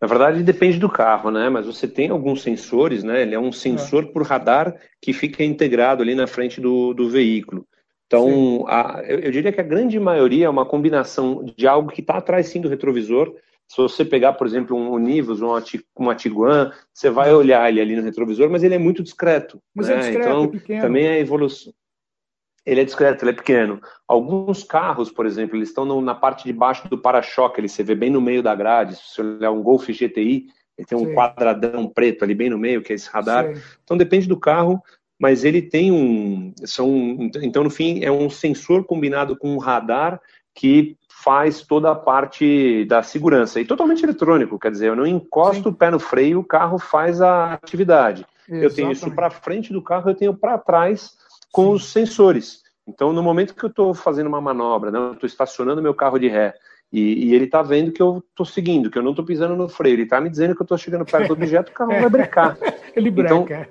Na 0.00 0.06
verdade, 0.06 0.42
depende 0.42 0.78
do 0.78 0.90
carro, 0.90 1.30
né? 1.30 1.48
Mas 1.48 1.66
você 1.66 1.88
tem 1.88 2.10
alguns 2.10 2.42
sensores, 2.42 3.02
né? 3.02 3.22
Ele 3.22 3.34
é 3.34 3.40
um 3.40 3.52
sensor 3.52 4.04
é. 4.04 4.06
por 4.06 4.22
radar 4.22 4.74
que 5.00 5.12
fica 5.12 5.42
integrado 5.42 6.02
ali 6.02 6.14
na 6.14 6.26
frente 6.26 6.60
do, 6.60 6.92
do 6.92 7.08
veículo. 7.08 7.66
Então, 8.06 8.64
a, 8.68 9.02
eu, 9.06 9.18
eu, 9.20 9.30
diria 9.32 9.52
que 9.52 9.60
a 9.60 9.64
grande 9.64 9.98
maioria 9.98 10.46
é 10.46 10.50
uma 10.50 10.66
combinação 10.66 11.44
de 11.56 11.66
algo 11.66 11.90
que 11.90 12.00
está 12.00 12.18
atrás 12.18 12.48
sim 12.48 12.60
do 12.60 12.68
retrovisor 12.68 13.34
se 13.68 13.76
você 13.78 14.04
pegar, 14.04 14.34
por 14.34 14.46
exemplo, 14.46 14.76
um 14.76 14.92
Univos, 14.92 15.42
um, 15.42 15.48
uma 15.96 16.14
Tiguan, 16.14 16.72
você 16.92 17.10
vai 17.10 17.32
olhar 17.34 17.68
ele 17.68 17.80
ali 17.80 17.96
no 17.96 18.02
retrovisor, 18.02 18.48
mas 18.48 18.62
ele 18.62 18.74
é 18.74 18.78
muito 18.78 19.02
discreto. 19.02 19.60
Mas 19.74 19.88
é 19.88 19.94
né? 19.94 19.98
é 19.98 20.00
discreto, 20.02 20.28
então, 20.28 20.44
é 20.44 20.48
pequeno. 20.48 20.82
também 20.82 21.06
é 21.06 21.18
evolução. 21.18 21.72
Ele 22.66 22.80
é 22.80 22.84
discreto, 22.84 23.24
ele 23.24 23.30
é 23.30 23.34
pequeno. 23.34 23.80
Alguns 24.08 24.64
carros, 24.64 25.10
por 25.10 25.24
exemplo, 25.24 25.56
eles 25.56 25.68
estão 25.68 25.84
no, 25.84 26.00
na 26.00 26.16
parte 26.16 26.44
de 26.44 26.52
baixo 26.52 26.88
do 26.88 26.98
para-choque, 26.98 27.60
ele 27.60 27.68
você 27.68 27.84
vê 27.84 27.94
bem 27.94 28.10
no 28.10 28.20
meio 28.20 28.42
da 28.42 28.56
grade. 28.56 28.96
Se 28.96 29.14
você 29.14 29.22
olhar 29.22 29.52
um 29.52 29.62
Golf 29.62 29.86
GTI, 29.86 30.48
ele 30.76 30.86
tem 30.86 30.98
um 30.98 31.06
Sim. 31.06 31.14
quadradão 31.14 31.88
preto 31.88 32.24
ali 32.24 32.34
bem 32.34 32.50
no 32.50 32.58
meio, 32.58 32.82
que 32.82 32.92
é 32.92 32.96
esse 32.96 33.08
radar. 33.08 33.54
Sim. 33.54 33.62
Então 33.84 33.96
depende 33.96 34.26
do 34.26 34.36
carro, 34.36 34.82
mas 35.18 35.44
ele 35.44 35.62
tem 35.62 35.92
um. 35.92 36.52
São, 36.64 37.30
então, 37.40 37.62
no 37.62 37.70
fim, 37.70 38.02
é 38.02 38.10
um 38.10 38.28
sensor 38.28 38.84
combinado 38.84 39.36
com 39.36 39.54
um 39.54 39.58
radar 39.58 40.20
que 40.52 40.96
faz 41.08 41.62
toda 41.62 41.90
a 41.90 41.94
parte 41.94 42.84
da 42.86 43.02
segurança. 43.02 43.60
E 43.60 43.64
totalmente 43.64 44.02
eletrônico, 44.02 44.58
quer 44.58 44.70
dizer, 44.70 44.88
eu 44.88 44.96
não 44.96 45.06
encosto 45.06 45.62
Sim. 45.62 45.68
o 45.68 45.72
pé 45.72 45.90
no 45.90 45.98
freio, 45.98 46.40
o 46.40 46.44
carro 46.44 46.78
faz 46.78 47.20
a 47.20 47.54
atividade. 47.54 48.26
Exatamente. 48.48 48.64
Eu 48.64 48.74
tenho 48.74 48.92
isso 48.92 49.10
para 49.10 49.30
frente 49.30 49.72
do 49.72 49.82
carro, 49.82 50.10
eu 50.10 50.14
tenho 50.14 50.34
para 50.34 50.58
trás 50.58 51.16
com 51.56 51.70
os 51.70 51.90
sensores. 51.90 52.60
Então, 52.86 53.14
no 53.14 53.22
momento 53.22 53.54
que 53.54 53.64
eu 53.64 53.70
estou 53.70 53.94
fazendo 53.94 54.26
uma 54.26 54.42
manobra, 54.42 54.90
né, 54.90 54.98
eu 54.98 55.14
estou 55.14 55.26
estacionando 55.26 55.80
meu 55.80 55.94
carro 55.94 56.18
de 56.18 56.28
ré, 56.28 56.52
e, 56.92 57.28
e 57.28 57.34
ele 57.34 57.46
está 57.46 57.62
vendo 57.62 57.92
que 57.92 58.02
eu 58.02 58.22
estou 58.28 58.44
seguindo, 58.44 58.90
que 58.90 58.98
eu 58.98 59.02
não 59.02 59.12
estou 59.12 59.24
pisando 59.24 59.56
no 59.56 59.66
freio, 59.66 59.94
ele 59.94 60.02
está 60.02 60.20
me 60.20 60.28
dizendo 60.28 60.54
que 60.54 60.60
eu 60.60 60.64
estou 60.64 60.76
chegando 60.76 61.06
perto 61.06 61.28
do 61.28 61.32
objeto, 61.32 61.70
o 61.70 61.74
carro 61.74 61.92
vai 61.92 62.10
brecar. 62.10 62.58
ele 62.94 63.10
breca. 63.10 63.34
Então, 63.34 63.66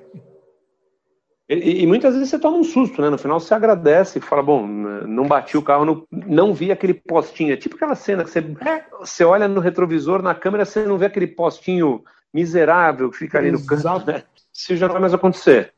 e, 1.47 1.83
e, 1.83 1.85
muitas 1.85 2.15
vezes 2.15 2.29
você 2.29 2.39
toma 2.39 2.57
um 2.57 2.63
susto, 2.63 2.99
né? 3.03 3.09
No 3.11 3.19
final 3.19 3.39
você 3.39 3.53
agradece 3.53 4.17
e 4.17 4.21
fala, 4.21 4.41
bom, 4.41 4.65
não 4.65 5.27
bati 5.27 5.55
o 5.55 5.61
carro, 5.61 5.85
não, 5.85 6.03
não 6.09 6.55
vi 6.55 6.71
aquele 6.71 6.95
postinho. 6.95 7.53
É 7.53 7.55
tipo 7.55 7.75
aquela 7.75 7.93
cena 7.93 8.23
que 8.23 8.31
você, 8.31 8.39
é. 8.39 8.83
você 8.99 9.23
olha 9.23 9.47
no 9.47 9.61
retrovisor, 9.61 10.23
na 10.23 10.33
câmera, 10.33 10.65
você 10.65 10.83
não 10.87 10.97
vê 10.97 11.05
aquele 11.05 11.27
postinho 11.27 12.03
miserável 12.33 13.11
que 13.11 13.17
fica 13.17 13.37
ali 13.37 13.51
no 13.51 13.63
canto, 13.63 14.07
né? 14.07 14.23
Isso 14.51 14.75
já 14.75 14.87
não 14.87 14.93
vai 14.93 15.01
mais 15.01 15.13
acontecer. 15.13 15.75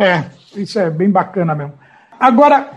É, 0.00 0.30
isso 0.58 0.78
é 0.78 0.88
bem 0.88 1.10
bacana 1.10 1.54
mesmo. 1.54 1.74
Agora, 2.18 2.72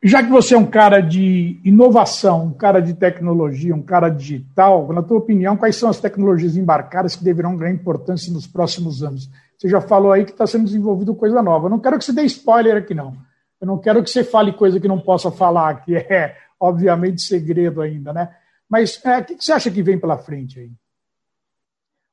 já 0.00 0.22
que 0.22 0.30
você 0.30 0.54
é 0.54 0.58
um 0.58 0.66
cara 0.66 1.00
de 1.00 1.60
inovação, 1.64 2.44
um 2.44 2.52
cara 2.52 2.80
de 2.80 2.94
tecnologia, 2.94 3.74
um 3.74 3.82
cara 3.82 4.08
digital, 4.08 4.92
na 4.92 5.02
tua 5.02 5.18
opinião, 5.18 5.56
quais 5.56 5.74
são 5.74 5.90
as 5.90 6.00
tecnologias 6.00 6.56
embarcadas 6.56 7.16
que 7.16 7.24
deverão 7.24 7.56
ganhar 7.56 7.72
importância 7.72 8.32
nos 8.32 8.46
próximos 8.46 9.02
anos? 9.02 9.28
Você 9.58 9.68
já 9.68 9.80
falou 9.80 10.12
aí 10.12 10.24
que 10.24 10.30
está 10.30 10.46
sendo 10.46 10.64
desenvolvido 10.64 11.14
coisa 11.16 11.42
nova. 11.42 11.66
Eu 11.66 11.70
não 11.70 11.80
quero 11.80 11.98
que 11.98 12.04
você 12.04 12.12
dê 12.12 12.22
spoiler 12.22 12.76
aqui, 12.76 12.94
não. 12.94 13.16
Eu 13.60 13.66
não 13.66 13.78
quero 13.78 14.02
que 14.02 14.10
você 14.10 14.22
fale 14.22 14.52
coisa 14.52 14.78
que 14.78 14.88
não 14.88 15.00
possa 15.00 15.30
falar, 15.32 15.84
que 15.84 15.94
é, 15.98 16.36
obviamente, 16.58 17.22
segredo 17.22 17.80
ainda, 17.80 18.12
né? 18.12 18.34
Mas 18.68 19.04
é, 19.04 19.18
o 19.18 19.24
que 19.24 19.44
você 19.44 19.52
acha 19.52 19.70
que 19.70 19.82
vem 19.82 19.98
pela 19.98 20.16
frente 20.16 20.60
aí? 20.60 20.70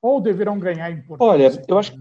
Ou 0.02 0.20
deverão 0.20 0.58
ganhar 0.58 0.90
importância? 0.92 1.34
Olha, 1.34 1.66
eu 1.68 1.78
acho 1.78 1.94
que 1.94 2.00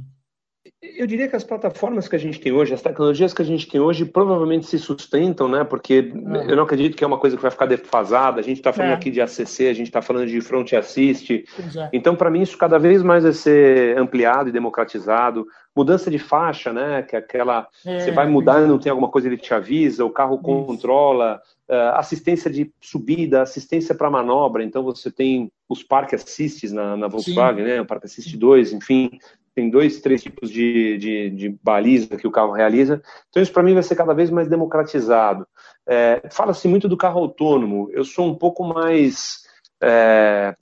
eu 0.81 1.09
diria 1.09 1.27
que 1.27 1.35
as 1.35 1.43
plataformas 1.43 2.07
que 2.07 2.15
a 2.15 2.19
gente 2.19 2.39
tem 2.39 2.53
hoje, 2.53 2.73
as 2.73 2.81
tecnologias 2.81 3.35
que 3.35 3.43
a 3.43 3.45
gente 3.45 3.69
tem 3.69 3.81
hoje, 3.81 4.05
provavelmente 4.05 4.67
se 4.67 4.79
sustentam, 4.79 5.49
né? 5.49 5.65
Porque 5.65 6.13
é. 6.15 6.53
eu 6.53 6.57
não 6.57 6.63
acredito 6.63 6.97
que 6.97 7.03
é 7.03 7.07
uma 7.07 7.19
coisa 7.19 7.35
que 7.37 7.43
vai 7.43 7.51
ficar 7.51 7.67
defasada. 7.67 8.39
A 8.39 8.45
gente 8.45 8.59
está 8.59 8.73
falando 8.73 8.93
é. 8.93 8.95
aqui 8.95 9.11
de 9.11 9.21
ACC, 9.21 9.69
a 9.69 9.73
gente 9.73 9.89
está 9.89 10.01
falando 10.01 10.29
de 10.29 10.41
front 10.41 10.73
assist. 10.75 11.45
É. 11.77 11.89
Então, 11.93 12.15
para 12.15 12.31
mim, 12.31 12.43
isso 12.43 12.57
cada 12.57 12.79
vez 12.79 13.03
mais 13.03 13.25
vai 13.25 13.33
ser 13.33 13.99
ampliado 13.99 14.51
e 14.51 14.53
democratizado. 14.53 15.47
Mudança 15.75 16.13
de 16.13 16.19
faixa, 16.19 16.73
né? 16.73 17.03
Que 17.03 17.17
é 17.17 17.19
aquela. 17.19 17.67
É, 17.85 17.99
você 17.99 18.13
vai 18.13 18.29
mudar 18.29 18.63
e 18.63 18.67
não 18.69 18.79
tem 18.79 18.91
alguma 18.91 19.09
coisa, 19.09 19.27
ele 19.27 19.37
te 19.37 19.53
avisa, 19.53 20.05
o 20.05 20.11
carro 20.11 20.39
controla. 20.39 21.41
Uh, 21.69 21.97
assistência 21.97 22.51
de 22.51 22.73
subida, 22.81 23.43
assistência 23.43 23.95
para 23.95 24.09
manobra. 24.09 24.65
Então, 24.65 24.83
você 24.83 25.11
tem 25.11 25.53
os 25.69 25.83
Park 25.83 26.15
Assists 26.15 26.73
na, 26.73 26.97
na 26.97 27.09
Volkswagen, 27.09 27.65
Sim. 27.65 27.71
né? 27.71 27.81
O 27.81 27.85
Park 27.85 28.05
Assist 28.05 28.35
2, 28.35 28.73
enfim 28.73 29.19
tem 29.59 29.69
dois, 29.69 30.01
três 30.01 30.23
tipos 30.23 30.53
de, 30.53 30.97
de, 30.99 31.31
de 31.31 31.59
baliza 31.61 32.17
que 32.17 32.29
o 32.29 32.31
carro 32.31 32.53
realiza. 32.53 33.03
Então, 33.29 33.43
isso 33.43 33.53
para 33.53 33.65
mim 33.65 33.75
vai 33.75 33.83
ser 33.83 33.97
cada 33.97 34.15
vez 34.15 34.31
mais 34.31 34.47
democratizado. 34.47 35.45
É, 35.85 36.23
Fala-se 36.31 36.69
muito 36.69 36.89
do 36.89 36.97
carro 36.97 37.19
autônomo. 37.19 37.91
Eu 37.93 38.05
sou 38.05 38.25
um 38.25 38.37
pouco 38.37 38.63
mais. 38.63 39.41
É, 39.83 40.55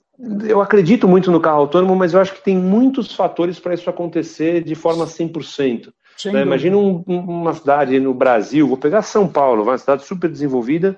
eu 0.47 0.59
acredito 0.59 1.07
muito 1.07 1.29
no 1.29 1.39
carro 1.39 1.59
autônomo, 1.59 1.95
mas 1.95 2.15
eu 2.15 2.19
acho 2.19 2.33
que 2.33 2.43
tem 2.43 2.57
muitos 2.57 3.13
fatores 3.13 3.59
para 3.59 3.75
isso 3.75 3.87
acontecer 3.87 4.63
de 4.63 4.73
forma 4.73 5.05
100%. 5.05 5.93
Né? 6.33 6.41
Imagina 6.41 6.75
um, 6.75 7.03
uma 7.07 7.53
cidade 7.53 7.99
no 7.99 8.15
Brasil, 8.15 8.67
vou 8.67 8.77
pegar 8.77 9.03
São 9.03 9.27
Paulo, 9.27 9.61
uma 9.61 9.77
cidade 9.77 10.05
super 10.05 10.27
desenvolvida, 10.27 10.97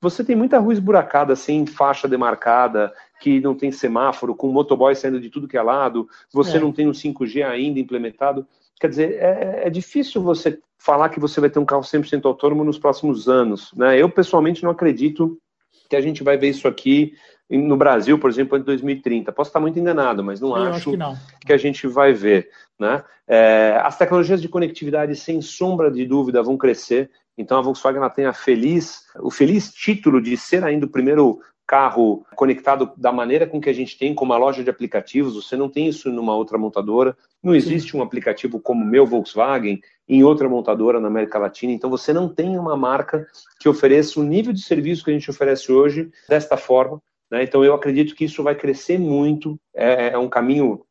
você 0.00 0.22
tem 0.22 0.36
muita 0.36 0.58
rua 0.58 0.72
esburacada, 0.72 1.34
sem 1.34 1.66
faixa 1.66 2.06
demarcada, 2.06 2.92
que 3.20 3.40
não 3.40 3.54
tem 3.54 3.72
semáforo, 3.72 4.34
com 4.34 4.48
motoboy 4.48 4.94
saindo 4.94 5.20
de 5.20 5.28
tudo 5.28 5.48
que 5.48 5.56
é 5.56 5.62
lado, 5.62 6.08
você 6.32 6.56
é. 6.56 6.60
não 6.60 6.72
tem 6.72 6.88
um 6.88 6.92
5G 6.92 7.44
ainda 7.44 7.80
implementado. 7.80 8.46
Quer 8.80 8.88
dizer, 8.88 9.14
é, 9.14 9.62
é, 9.64 9.70
difícil 9.70 10.22
você 10.22 10.60
falar 10.78 11.08
que 11.08 11.18
você 11.18 11.40
vai 11.40 11.50
ter 11.50 11.58
um 11.58 11.64
carro 11.64 11.82
100% 11.82 12.24
autônomo 12.24 12.62
nos 12.62 12.78
próximos 12.78 13.28
anos. 13.28 13.72
Né? 13.74 14.00
Eu, 14.00 14.08
pessoalmente, 14.08 14.62
não 14.62 14.70
acredito 14.70 15.36
que 15.90 15.96
a 15.96 16.00
gente 16.00 16.22
vai 16.22 16.36
ver 16.36 16.50
isso 16.50 16.68
aqui 16.68 17.14
no 17.50 17.76
Brasil, 17.76 18.18
por 18.18 18.30
exemplo, 18.30 18.58
em 18.58 18.62
2030. 18.62 19.32
Posso 19.32 19.48
estar 19.48 19.58
muito 19.58 19.78
enganado, 19.78 20.22
mas 20.22 20.40
não 20.40 20.54
acho, 20.54 20.76
acho 20.76 20.90
que, 20.90 20.96
não. 20.96 21.16
que, 21.44 21.52
a 21.52 21.56
gente 21.56 21.86
vai 21.86 22.12
ver. 22.12 22.50
Né? 22.78 23.02
É, 23.26 23.80
as 23.82 23.96
tecnologias 23.96 24.40
de 24.40 24.48
conectividade, 24.48 25.16
sem 25.16 25.40
sombra 25.40 25.90
de 25.90 26.06
dúvida, 26.06 26.42
vão 26.42 26.56
crescer. 26.56 27.10
Então 27.38 27.56
a 27.56 27.62
Volkswagen 27.62 28.00
ela 28.00 28.10
tem 28.10 28.26
a 28.26 28.32
feliz, 28.32 29.06
o 29.20 29.30
feliz 29.30 29.72
título 29.72 30.20
de 30.20 30.36
ser 30.36 30.64
ainda 30.64 30.86
o 30.86 30.90
primeiro 30.90 31.40
carro 31.68 32.26
conectado 32.34 32.90
da 32.96 33.12
maneira 33.12 33.46
com 33.46 33.60
que 33.60 33.68
a 33.68 33.72
gente 33.74 33.96
tem, 33.98 34.14
com 34.14 34.24
uma 34.24 34.38
loja 34.38 34.64
de 34.64 34.70
aplicativos, 34.70 35.34
você 35.34 35.54
não 35.54 35.68
tem 35.68 35.86
isso 35.86 36.10
numa 36.10 36.34
outra 36.34 36.56
montadora, 36.56 37.14
não 37.42 37.54
existe 37.54 37.94
um 37.94 38.02
aplicativo 38.02 38.58
como 38.58 38.82
o 38.82 38.88
meu 38.88 39.06
Volkswagen 39.06 39.78
em 40.08 40.24
outra 40.24 40.48
montadora 40.48 40.98
na 40.98 41.08
América 41.08 41.38
Latina, 41.38 41.70
então 41.70 41.90
você 41.90 42.10
não 42.10 42.26
tem 42.26 42.58
uma 42.58 42.74
marca 42.74 43.26
que 43.60 43.68
ofereça 43.68 44.18
o 44.18 44.24
nível 44.24 44.54
de 44.54 44.62
serviço 44.62 45.04
que 45.04 45.10
a 45.10 45.12
gente 45.12 45.30
oferece 45.30 45.70
hoje 45.70 46.10
desta 46.26 46.56
forma, 46.56 47.02
né? 47.30 47.42
então 47.42 47.62
eu 47.62 47.74
acredito 47.74 48.14
que 48.14 48.24
isso 48.24 48.42
vai 48.42 48.54
crescer 48.54 48.98
muito, 48.98 49.60
é, 49.74 50.08
é 50.08 50.18
um 50.18 50.28
caminho 50.28 50.82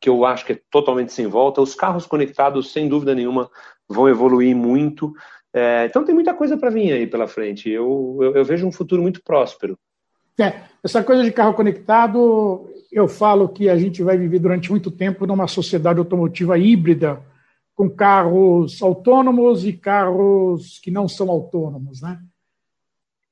que 0.00 0.08
eu 0.08 0.24
acho 0.24 0.44
que 0.44 0.52
é 0.52 0.60
totalmente 0.70 1.12
sem 1.12 1.28
volta, 1.28 1.60
os 1.60 1.74
carros 1.74 2.04
conectados, 2.04 2.72
sem 2.72 2.88
dúvida 2.88 3.14
nenhuma, 3.14 3.48
vão 3.88 4.08
evoluir 4.08 4.54
muito, 4.54 5.14
é, 5.56 5.86
então 5.86 6.04
tem 6.04 6.14
muita 6.14 6.34
coisa 6.34 6.54
para 6.54 6.68
vir 6.68 6.92
aí 6.92 7.06
pela 7.06 7.26
frente. 7.26 7.70
Eu, 7.70 8.18
eu, 8.20 8.36
eu, 8.36 8.44
vejo 8.44 8.66
um 8.66 8.72
futuro 8.72 9.00
muito 9.00 9.22
próspero. 9.22 9.78
É, 10.38 10.60
essa 10.84 11.02
coisa 11.02 11.24
de 11.24 11.32
carro 11.32 11.54
conectado, 11.54 12.70
eu 12.92 13.08
falo 13.08 13.48
que 13.48 13.66
a 13.70 13.78
gente 13.78 14.02
vai 14.02 14.18
viver 14.18 14.38
durante 14.38 14.70
muito 14.70 14.90
tempo 14.90 15.26
numa 15.26 15.48
sociedade 15.48 15.98
automotiva 15.98 16.58
híbrida, 16.58 17.22
com 17.74 17.88
carros 17.88 18.82
autônomos 18.82 19.66
e 19.66 19.72
carros 19.72 20.78
que 20.78 20.90
não 20.90 21.08
são 21.08 21.30
autônomos, 21.30 22.02
né? 22.02 22.20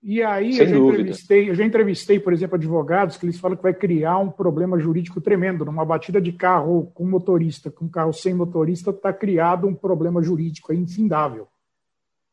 E 0.07 0.23
aí 0.23 0.59
eu 0.59 0.69
já, 0.69 0.77
entrevistei, 0.77 1.51
eu 1.51 1.55
já 1.55 1.65
entrevistei, 1.65 2.21
por 2.21 2.35
exemplo, 2.35 2.57
advogados 2.57 3.17
que 3.17 3.25
eles 3.25 3.41
falam 3.41 3.57
que 3.57 3.63
vai 3.63 3.73
criar 3.73 4.19
um 4.19 4.31
problema 4.31 4.79
jurídico 4.79 5.19
tremendo. 5.19 5.65
Numa 5.65 5.83
batida 5.83 6.21
de 6.21 6.31
carro 6.31 6.93
com 6.93 7.07
motorista, 7.07 7.71
com 7.71 7.89
carro 7.89 8.13
sem 8.13 8.35
motorista, 8.35 8.91
está 8.91 9.15
criado 9.15 9.67
um 9.67 9.75
problema 9.75 10.23
jurídico 10.23 10.75
infindável. 10.75 11.49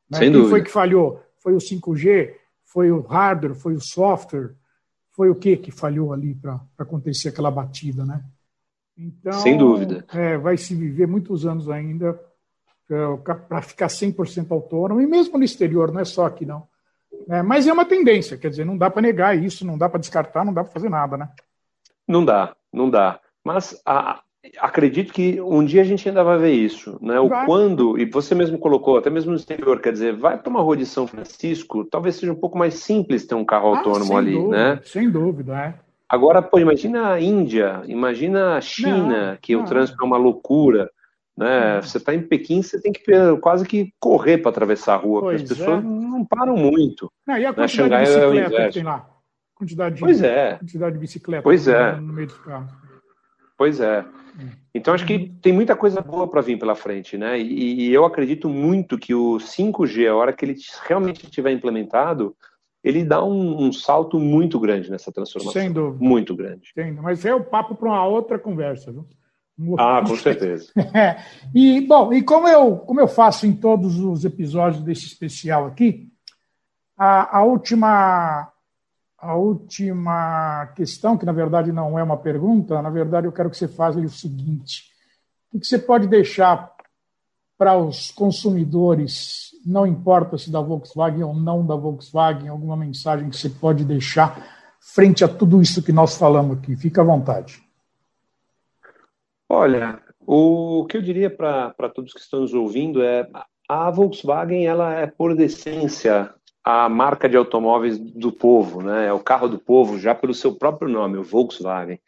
Né? 0.10 0.18
Sem 0.18 0.26
Quem 0.26 0.32
dúvida. 0.34 0.50
foi 0.50 0.62
que 0.64 0.70
falhou? 0.70 1.24
Foi 1.38 1.54
o 1.54 1.60
5G? 1.60 2.34
Foi 2.66 2.92
o 2.92 3.00
hardware? 3.00 3.56
Foi 3.56 3.74
o 3.74 3.80
software? 3.80 4.54
Foi 5.12 5.30
o 5.30 5.36
que 5.36 5.56
que 5.56 5.72
falhou 5.72 6.12
ali 6.12 6.36
para 6.36 6.60
acontecer 6.78 7.30
aquela 7.30 7.50
batida, 7.50 8.04
né? 8.04 8.22
Então, 8.98 9.32
Sem 9.32 9.58
dúvida. 9.58 10.06
É, 10.12 10.38
vai 10.38 10.58
se 10.58 10.76
viver 10.76 11.08
muitos 11.08 11.46
anos 11.46 11.70
ainda 11.70 12.20
para 12.86 13.62
ficar 13.62 13.88
100% 13.88 14.52
autônomo, 14.52 15.00
e 15.00 15.08
mesmo 15.08 15.38
no 15.38 15.46
exterior, 15.46 15.94
não 15.94 16.02
é 16.02 16.06
só 16.06 16.26
aqui 16.26 16.46
não. 16.46 16.70
É, 17.30 17.42
mas 17.42 17.68
é 17.68 17.74
uma 17.74 17.86
tendência, 17.86 18.38
quer 18.38 18.50
dizer, 18.50 18.66
não 18.66 18.78
dá 18.78 18.90
para 18.90 19.02
negar 19.02 19.38
isso, 19.38 19.66
não 19.66 19.78
dá 19.78 19.90
para 19.90 20.00
descartar, 20.00 20.46
não 20.46 20.54
dá 20.54 20.64
para 20.64 20.74
fazer 20.74 20.90
nada, 20.90 21.18
né? 21.18 21.30
Não 22.08 22.24
dá, 22.26 22.56
não 22.74 22.90
dá. 22.90 23.20
Mas 23.44 23.82
a, 23.86 24.22
acredito 24.60 25.14
que 25.14 25.40
um 25.42 25.64
dia 25.64 25.82
a 25.82 25.86
gente 25.86 26.08
ainda 26.08 26.24
vai 26.24 26.38
ver 26.38 26.52
isso, 26.52 26.98
né? 27.02 27.20
O 27.20 27.28
vai. 27.28 27.46
quando, 27.46 27.98
e 28.00 28.06
você 28.06 28.34
mesmo 28.34 28.58
colocou, 28.58 28.98
até 28.98 29.10
mesmo 29.10 29.32
no 29.32 29.38
exterior, 29.38 29.80
quer 29.80 29.94
dizer, 29.94 30.16
vai 30.16 30.38
para 30.38 30.50
uma 30.50 30.62
rua 30.62 30.78
de 30.78 30.86
São 30.86 31.08
Francisco, 31.08 31.86
talvez 31.86 32.16
seja 32.16 32.32
um 32.32 32.40
pouco 32.40 32.58
mais 32.58 32.76
simples 32.76 33.26
ter 33.26 33.36
um 33.36 33.46
carro 33.46 33.74
ah, 33.74 33.78
autônomo 33.78 34.18
ali, 34.18 34.34
dúvida, 34.34 34.58
né? 34.58 34.80
Sem 34.84 35.10
dúvida, 35.10 35.58
é. 35.58 35.74
Agora, 36.10 36.42
pô, 36.42 36.60
imagina 36.60 37.14
a 37.14 37.22
Índia, 37.22 37.84
imagina 37.86 38.56
a 38.58 38.62
China, 38.62 39.32
não, 39.32 39.38
que 39.38 39.56
não. 39.56 39.64
o 39.64 39.66
trânsito 39.66 39.98
é 40.02 40.06
uma 40.06 40.18
loucura. 40.18 40.92
Né? 41.38 41.82
Você 41.82 41.98
está 41.98 42.14
em 42.14 42.22
Pequim, 42.22 42.62
você 42.62 42.80
tem 42.80 42.92
que 42.92 43.04
quase 43.42 43.66
que 43.66 43.94
correr 44.00 44.38
para 44.38 44.52
atravessar 44.52 44.96
a 44.96 44.98
rua, 44.98 45.22
pois 45.22 45.42
porque 45.42 45.54
as 45.54 45.60
pessoas 45.60 45.84
é. 45.84 45.88
não 45.88 46.26
param 46.26 46.56
muito. 46.56 47.12
Não, 47.26 47.38
e 47.38 47.46
a 47.46 47.50
né? 47.50 47.56
quantidade 47.56 47.90
né? 47.90 48.04
de 48.04 48.12
é 48.12 48.30
bicicleta 48.30 48.62
é 48.62 48.68
que 48.68 48.74
tem 48.74 48.84
lá? 48.84 49.10
Quantidade 49.56 49.96
de, 49.96 50.02
pois 50.02 50.22
é. 50.22 50.58
quantidade 50.58 50.94
de 50.94 51.00
bicicleta 51.00 51.44
pois 51.44 51.68
é. 51.68 51.96
no 51.96 52.14
meio 52.14 52.28
dos 52.28 52.38
carros. 52.40 52.72
Pois 53.58 53.80
é. 53.80 54.02
Hum. 54.40 54.50
Então 54.74 54.94
acho 54.94 55.06
que 55.06 55.16
uhum. 55.16 55.36
tem 55.42 55.54
muita 55.54 55.76
coisa 55.76 56.02
boa 56.02 56.28
para 56.28 56.42
vir 56.42 56.58
pela 56.58 56.76
frente, 56.76 57.18
né? 57.18 57.40
E, 57.40 57.88
e, 57.88 57.94
eu 57.94 58.06
acredito 58.06 58.50
muito 58.50 58.98
que 58.98 59.14
o 59.14 59.38
5G, 59.38 60.10
a 60.10 60.16
hora 60.16 60.34
que 60.34 60.46
ele 60.46 60.56
realmente 60.88 61.26
estiver 61.26 61.52
implementado, 61.52 62.36
ele 62.84 63.04
dá 63.04 63.24
um, 63.24 63.66
um, 63.66 63.72
salto 63.72 64.20
muito 64.20 64.60
grande 64.60 64.90
nessa 64.90 65.12
transformação. 65.12 65.62
Sem 65.62 65.72
dúvida. 65.72 66.04
Muito 66.04 66.36
grande. 66.36 66.72
Sem 66.74 66.94
Mas 66.94 67.24
é 67.26 67.36
o 67.36 67.44
papo 67.44 67.76
para 67.76 67.90
uma 67.90 68.06
outra 68.06 68.40
conversa, 68.40 68.92
viu? 68.92 69.06
Ah, 69.78 70.02
com 70.08 70.16
certeza. 70.16 70.72
é. 70.94 71.18
E, 71.54 71.82
bom, 71.82 72.14
e 72.14 72.24
como 72.24 72.48
eu, 72.48 72.78
como 72.78 73.00
eu 73.00 73.08
faço 73.08 73.46
em 73.46 73.54
todos 73.54 74.00
os 74.00 74.24
episódios 74.24 74.82
desse 74.84 75.06
especial 75.06 75.66
aqui, 75.66 76.10
a, 76.98 77.40
a, 77.40 77.44
última, 77.44 78.52
a 79.18 79.36
última 79.36 80.68
questão, 80.76 81.18
que 81.18 81.26
na 81.26 81.34
verdade 81.34 81.72
não 81.72 82.00
é 82.00 82.04
uma 82.04 82.18
pergunta, 82.18 82.82
na 82.82 82.90
verdade 82.90 83.28
eu 83.28 83.32
quero 83.32 83.50
que 83.50 83.58
você 83.58 83.68
faça 83.68 84.00
o 84.00 84.10
seguinte: 84.10 84.86
o 85.52 85.60
que 85.60 85.66
você 85.66 85.78
pode 85.78 86.08
deixar 86.08 86.72
para 87.58 87.78
os 87.78 88.12
consumidores 88.12 89.52
não 89.66 89.86
importa 89.86 90.38
se 90.38 90.52
da 90.52 90.62
Volkswagen 90.62 91.24
ou 91.24 91.36
não 91.36 91.66
da 91.66 91.76
Volkswagen, 91.76 92.48
alguma 92.48 92.76
mensagem 92.76 93.30
que 93.30 93.38
você 93.38 93.50
pode 93.50 93.84
deixar 93.86 94.42
frente 94.80 95.24
a 95.24 95.28
tudo 95.28 95.62
isso 95.62 95.84
que 95.84 95.92
nós 95.92 96.18
falamos 96.18 96.58
aqui. 96.58 96.76
Fica 96.76 97.02
à 97.02 97.04
vontade. 97.04 97.62
Olha, 99.54 100.00
o 100.26 100.86
que 100.90 100.96
eu 100.96 101.02
diria 101.02 101.30
para 101.30 101.90
todos 101.94 102.14
que 102.14 102.22
estão 102.22 102.40
nos 102.40 102.54
ouvindo 102.54 103.04
é 103.04 103.28
a 103.68 103.92
Volkswagen 103.92 104.66
ela 104.66 104.94
é 104.94 105.08
por 105.08 105.38
essência 105.42 106.34
a 106.64 106.88
marca 106.88 107.28
de 107.28 107.36
automóveis 107.36 108.00
do 108.00 108.32
povo, 108.32 108.82
né? 108.82 109.08
É 109.08 109.12
o 109.12 109.20
carro 109.20 109.50
do 109.50 109.60
povo 109.60 110.00
já 110.00 110.16
pelo 110.16 110.34
seu 110.34 110.56
próprio 110.56 110.88
nome, 110.88 111.18
o 111.18 111.24
Volkswagen. 111.24 112.00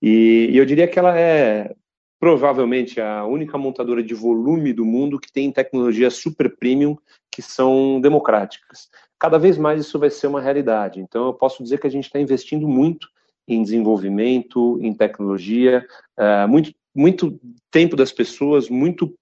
E, 0.00 0.50
e 0.52 0.56
eu 0.56 0.64
diria 0.64 0.86
que 0.86 0.96
ela 0.96 1.18
é 1.18 1.74
provavelmente 2.20 3.00
a 3.00 3.26
única 3.26 3.58
montadora 3.58 4.00
de 4.00 4.14
volume 4.14 4.72
do 4.72 4.84
mundo 4.84 5.18
que 5.18 5.32
tem 5.32 5.50
tecnologias 5.50 6.14
super 6.14 6.56
premium 6.56 6.96
que 7.28 7.42
são 7.42 8.00
democráticas. 8.00 8.88
Cada 9.18 9.36
vez 9.36 9.58
mais 9.58 9.80
isso 9.80 9.98
vai 9.98 10.10
ser 10.10 10.28
uma 10.28 10.40
realidade. 10.40 11.00
Então, 11.00 11.26
eu 11.26 11.34
posso 11.34 11.60
dizer 11.60 11.80
que 11.80 11.88
a 11.88 11.90
gente 11.90 12.04
está 12.04 12.20
investindo 12.20 12.68
muito 12.68 13.08
em 13.46 13.62
desenvolvimento, 13.62 14.78
em 14.80 14.94
tecnologia, 14.94 15.84
uh, 16.18 16.48
muito, 16.48 16.72
muito 16.94 17.40
tempo 17.70 17.96
das 17.96 18.12
pessoas, 18.12 18.68
muito 18.68 19.14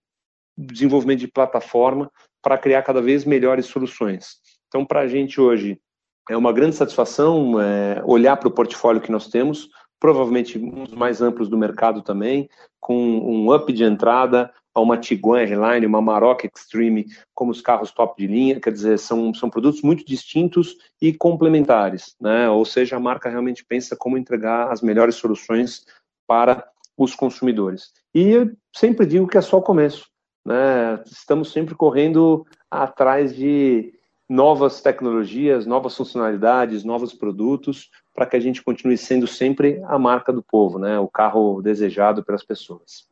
desenvolvimento 0.57 1.21
de 1.21 1.29
plataforma 1.29 2.11
para 2.43 2.59
criar 2.59 2.83
cada 2.83 3.01
vez 3.01 3.25
melhores 3.25 3.67
soluções. 3.67 4.37
Então, 4.69 4.85
para 4.85 5.01
a 5.01 5.09
gente 5.09 5.41
hoje 5.41 5.79
é 6.29 6.37
uma 6.37 6.53
grande 6.53 6.77
satisfação 6.77 7.61
é, 7.61 8.03
olhar 8.05 8.37
para 8.37 8.49
o 8.49 8.53
portfólio 8.53 9.01
que 9.01 9.11
nós 9.11 9.29
temos, 9.29 9.69
provavelmente 9.99 10.59
um 10.59 10.85
dos 10.85 10.95
mais 10.95 11.23
amplos 11.23 11.49
do 11.49 11.57
mercado 11.57 12.03
também, 12.03 12.49
com 12.81 12.97
um 12.97 13.55
up 13.55 13.73
de 13.73 13.85
entrada 13.85 14.53
a 14.75 14.81
uma 14.81 14.97
Tiguan 14.97 15.41
R-Line, 15.41 15.87
uma 15.87 16.01
Maroc 16.01 16.45
Extreme, 16.45 17.07
como 17.35 17.51
os 17.51 17.61
carros 17.61 17.93
top 17.93 18.21
de 18.21 18.27
linha, 18.27 18.61
quer 18.61 18.73
dizer, 18.73 18.99
são, 18.99 19.33
são 19.35 19.51
produtos 19.51 19.83
muito 19.83 20.05
distintos 20.05 20.77
e 21.01 21.13
complementares, 21.13 22.17
né? 22.21 22.49
ou 22.49 22.65
seja, 22.65 22.97
a 22.97 23.01
marca 23.01 23.29
realmente 23.29 23.65
pensa 23.65 23.95
como 23.95 24.17
entregar 24.17 24.73
as 24.73 24.81
melhores 24.81 25.17
soluções 25.17 25.85
para 26.27 26.67
os 27.03 27.15
consumidores. 27.15 27.93
E 28.15 28.29
eu 28.31 28.51
sempre 28.75 29.07
digo 29.07 29.27
que 29.27 29.38
é 29.38 29.41
só 29.41 29.59
o 29.59 29.62
começo, 29.62 30.07
né? 30.45 31.03
estamos 31.07 31.53
sempre 31.53 31.75
correndo 31.75 32.47
atrás 32.71 33.35
de 33.35 33.93
novas 34.29 34.81
tecnologias, 34.81 35.67
novas 35.67 35.97
funcionalidades, 35.97 36.85
novos 36.85 37.12
produtos, 37.12 37.91
para 38.15 38.27
que 38.27 38.37
a 38.37 38.41
gente 38.41 38.62
continue 38.62 38.97
sendo 38.97 39.27
sempre 39.27 39.83
a 39.85 39.99
marca 39.99 40.33
do 40.33 40.43
povo, 40.43 40.79
né? 40.79 40.99
o 40.99 41.09
carro 41.09 41.61
desejado 41.61 42.25
pelas 42.25 42.45
pessoas. 42.45 43.07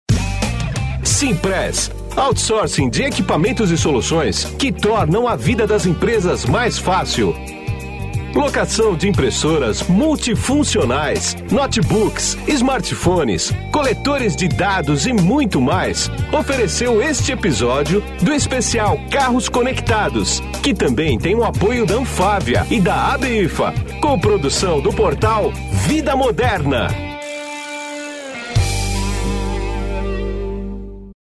Simpress, 1.04 1.92
outsourcing 2.16 2.90
de 2.90 3.04
equipamentos 3.04 3.70
e 3.70 3.78
soluções 3.78 4.46
que 4.46 4.72
tornam 4.72 5.28
a 5.28 5.36
vida 5.36 5.68
das 5.68 5.86
empresas 5.86 6.46
mais 6.46 6.80
fácil. 6.80 7.36
Locação 8.40 8.96
de 8.96 9.10
impressoras 9.10 9.84
multifuncionais, 9.84 11.36
notebooks, 11.52 12.38
smartphones, 12.48 13.52
coletores 13.70 14.34
de 14.34 14.48
dados 14.48 15.06
e 15.06 15.12
muito 15.12 15.60
mais. 15.60 16.10
Ofereceu 16.32 17.02
este 17.02 17.34
episódio 17.34 18.02
do 18.22 18.34
especial 18.34 18.98
Carros 19.12 19.50
Conectados, 19.50 20.42
que 20.64 20.74
também 20.74 21.18
tem 21.20 21.36
o 21.36 21.44
apoio 21.44 21.86
da 21.86 21.96
Anfávia 21.96 22.66
e 22.72 22.80
da 22.80 23.12
ABIFA, 23.14 23.74
com 24.00 24.18
produção 24.18 24.80
do 24.80 24.94
portal 24.94 25.52
Vida 25.86 26.16
Moderna. 26.16 27.09